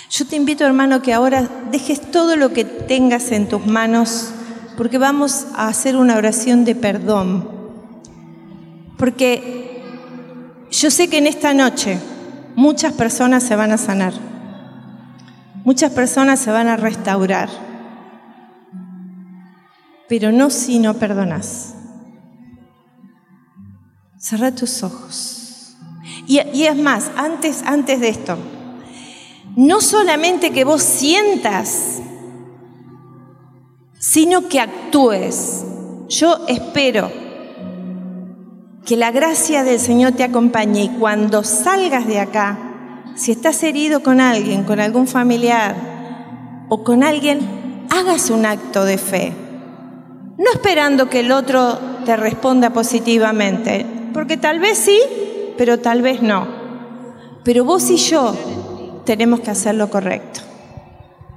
Yo 0.09 0.25
te 0.25 0.37
invito, 0.37 0.65
hermano, 0.65 1.01
que 1.01 1.13
ahora 1.13 1.47
dejes 1.69 1.99
todo 1.99 2.37
lo 2.37 2.53
que 2.53 2.63
tengas 2.63 3.31
en 3.33 3.49
tus 3.49 3.65
manos 3.65 4.31
porque 4.77 4.97
vamos 4.97 5.47
a 5.55 5.67
hacer 5.67 5.97
una 5.97 6.15
oración 6.15 6.63
de 6.63 6.73
perdón. 6.73 7.49
Porque 8.97 9.83
yo 10.71 10.89
sé 10.89 11.09
que 11.09 11.17
en 11.17 11.27
esta 11.27 11.53
noche 11.53 11.99
muchas 12.55 12.93
personas 12.93 13.43
se 13.43 13.57
van 13.57 13.73
a 13.73 13.77
sanar, 13.77 14.13
muchas 15.65 15.91
personas 15.91 16.39
se 16.39 16.51
van 16.51 16.69
a 16.69 16.77
restaurar. 16.77 17.68
Pero 20.09 20.31
no 20.31 20.49
si 20.49 20.79
no 20.79 20.95
perdonas. 20.95 21.75
Cerra 24.17 24.53
tus 24.53 24.83
ojos. 24.83 25.77
Y, 26.27 26.41
y, 26.53 26.65
es 26.65 26.75
más, 26.75 27.11
antes, 27.15 27.61
antes 27.63 28.01
de 28.01 28.09
esto, 28.09 28.37
no 29.55 29.79
solamente 29.79 30.51
que 30.51 30.65
vos 30.65 30.81
sientas, 30.81 32.01
sino 33.99 34.49
que 34.49 34.59
actúes. 34.59 35.63
Yo 36.09 36.45
espero 36.47 37.11
que 38.85 38.97
la 38.97 39.11
gracia 39.11 39.63
del 39.63 39.79
Señor 39.79 40.13
te 40.13 40.23
acompañe 40.23 40.85
y 40.85 40.89
cuando 40.89 41.43
salgas 41.43 42.07
de 42.07 42.19
acá, 42.19 42.57
si 43.15 43.31
estás 43.31 43.61
herido 43.61 44.01
con 44.01 44.19
alguien, 44.19 44.63
con 44.63 44.79
algún 44.79 45.07
familiar 45.07 45.75
o 46.69 46.83
con 46.83 47.03
alguien, 47.03 47.85
hagas 47.91 48.31
un 48.31 48.47
acto 48.47 48.85
de 48.85 48.97
fe. 48.97 49.48
No 50.39 50.51
esperando 50.53 51.09
que 51.09 51.19
el 51.19 51.33
otro 51.33 51.77
te 52.05 52.15
responda 52.15 52.69
positivamente, 52.69 53.85
porque 54.13 54.37
tal 54.37 54.59
vez 54.61 54.77
sí, 54.77 54.97
pero 55.57 55.79
tal 55.79 56.01
vez 56.01 56.21
no. 56.21 56.47
Pero 57.43 57.65
vos 57.65 57.89
y 57.89 57.97
yo 57.97 58.33
tenemos 59.03 59.41
que 59.41 59.51
hacer 59.51 59.75
lo 59.75 59.89
correcto. 59.89 60.39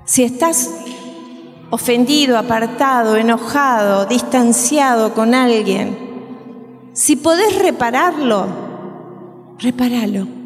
Si 0.05 0.23
estás 0.23 0.71
ofendido, 1.71 2.39
apartado, 2.39 3.17
enojado, 3.17 4.07
distanciado 4.07 5.15
con 5.15 5.35
alguien, 5.35 6.91
si 6.93 7.17
podés 7.17 7.59
repararlo, 7.59 8.47
repáralo. 9.59 10.42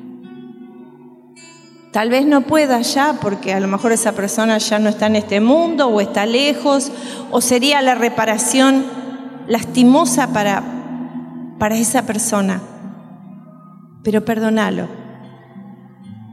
Tal 1.96 2.10
vez 2.10 2.26
no 2.26 2.42
pueda 2.42 2.82
ya 2.82 3.14
porque 3.22 3.54
a 3.54 3.58
lo 3.58 3.68
mejor 3.68 3.90
esa 3.90 4.12
persona 4.12 4.58
ya 4.58 4.78
no 4.78 4.90
está 4.90 5.06
en 5.06 5.16
este 5.16 5.40
mundo 5.40 5.88
o 5.88 6.02
está 6.02 6.26
lejos 6.26 6.92
o 7.30 7.40
sería 7.40 7.80
la 7.80 7.94
reparación 7.94 8.84
lastimosa 9.48 10.30
para, 10.34 10.62
para 11.58 11.74
esa 11.74 12.04
persona. 12.04 12.60
Pero 14.04 14.26
perdónalo. 14.26 14.88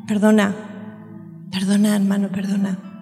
Perdona. 0.06 0.54
Perdona, 1.50 1.96
hermano, 1.96 2.28
perdona. 2.28 2.93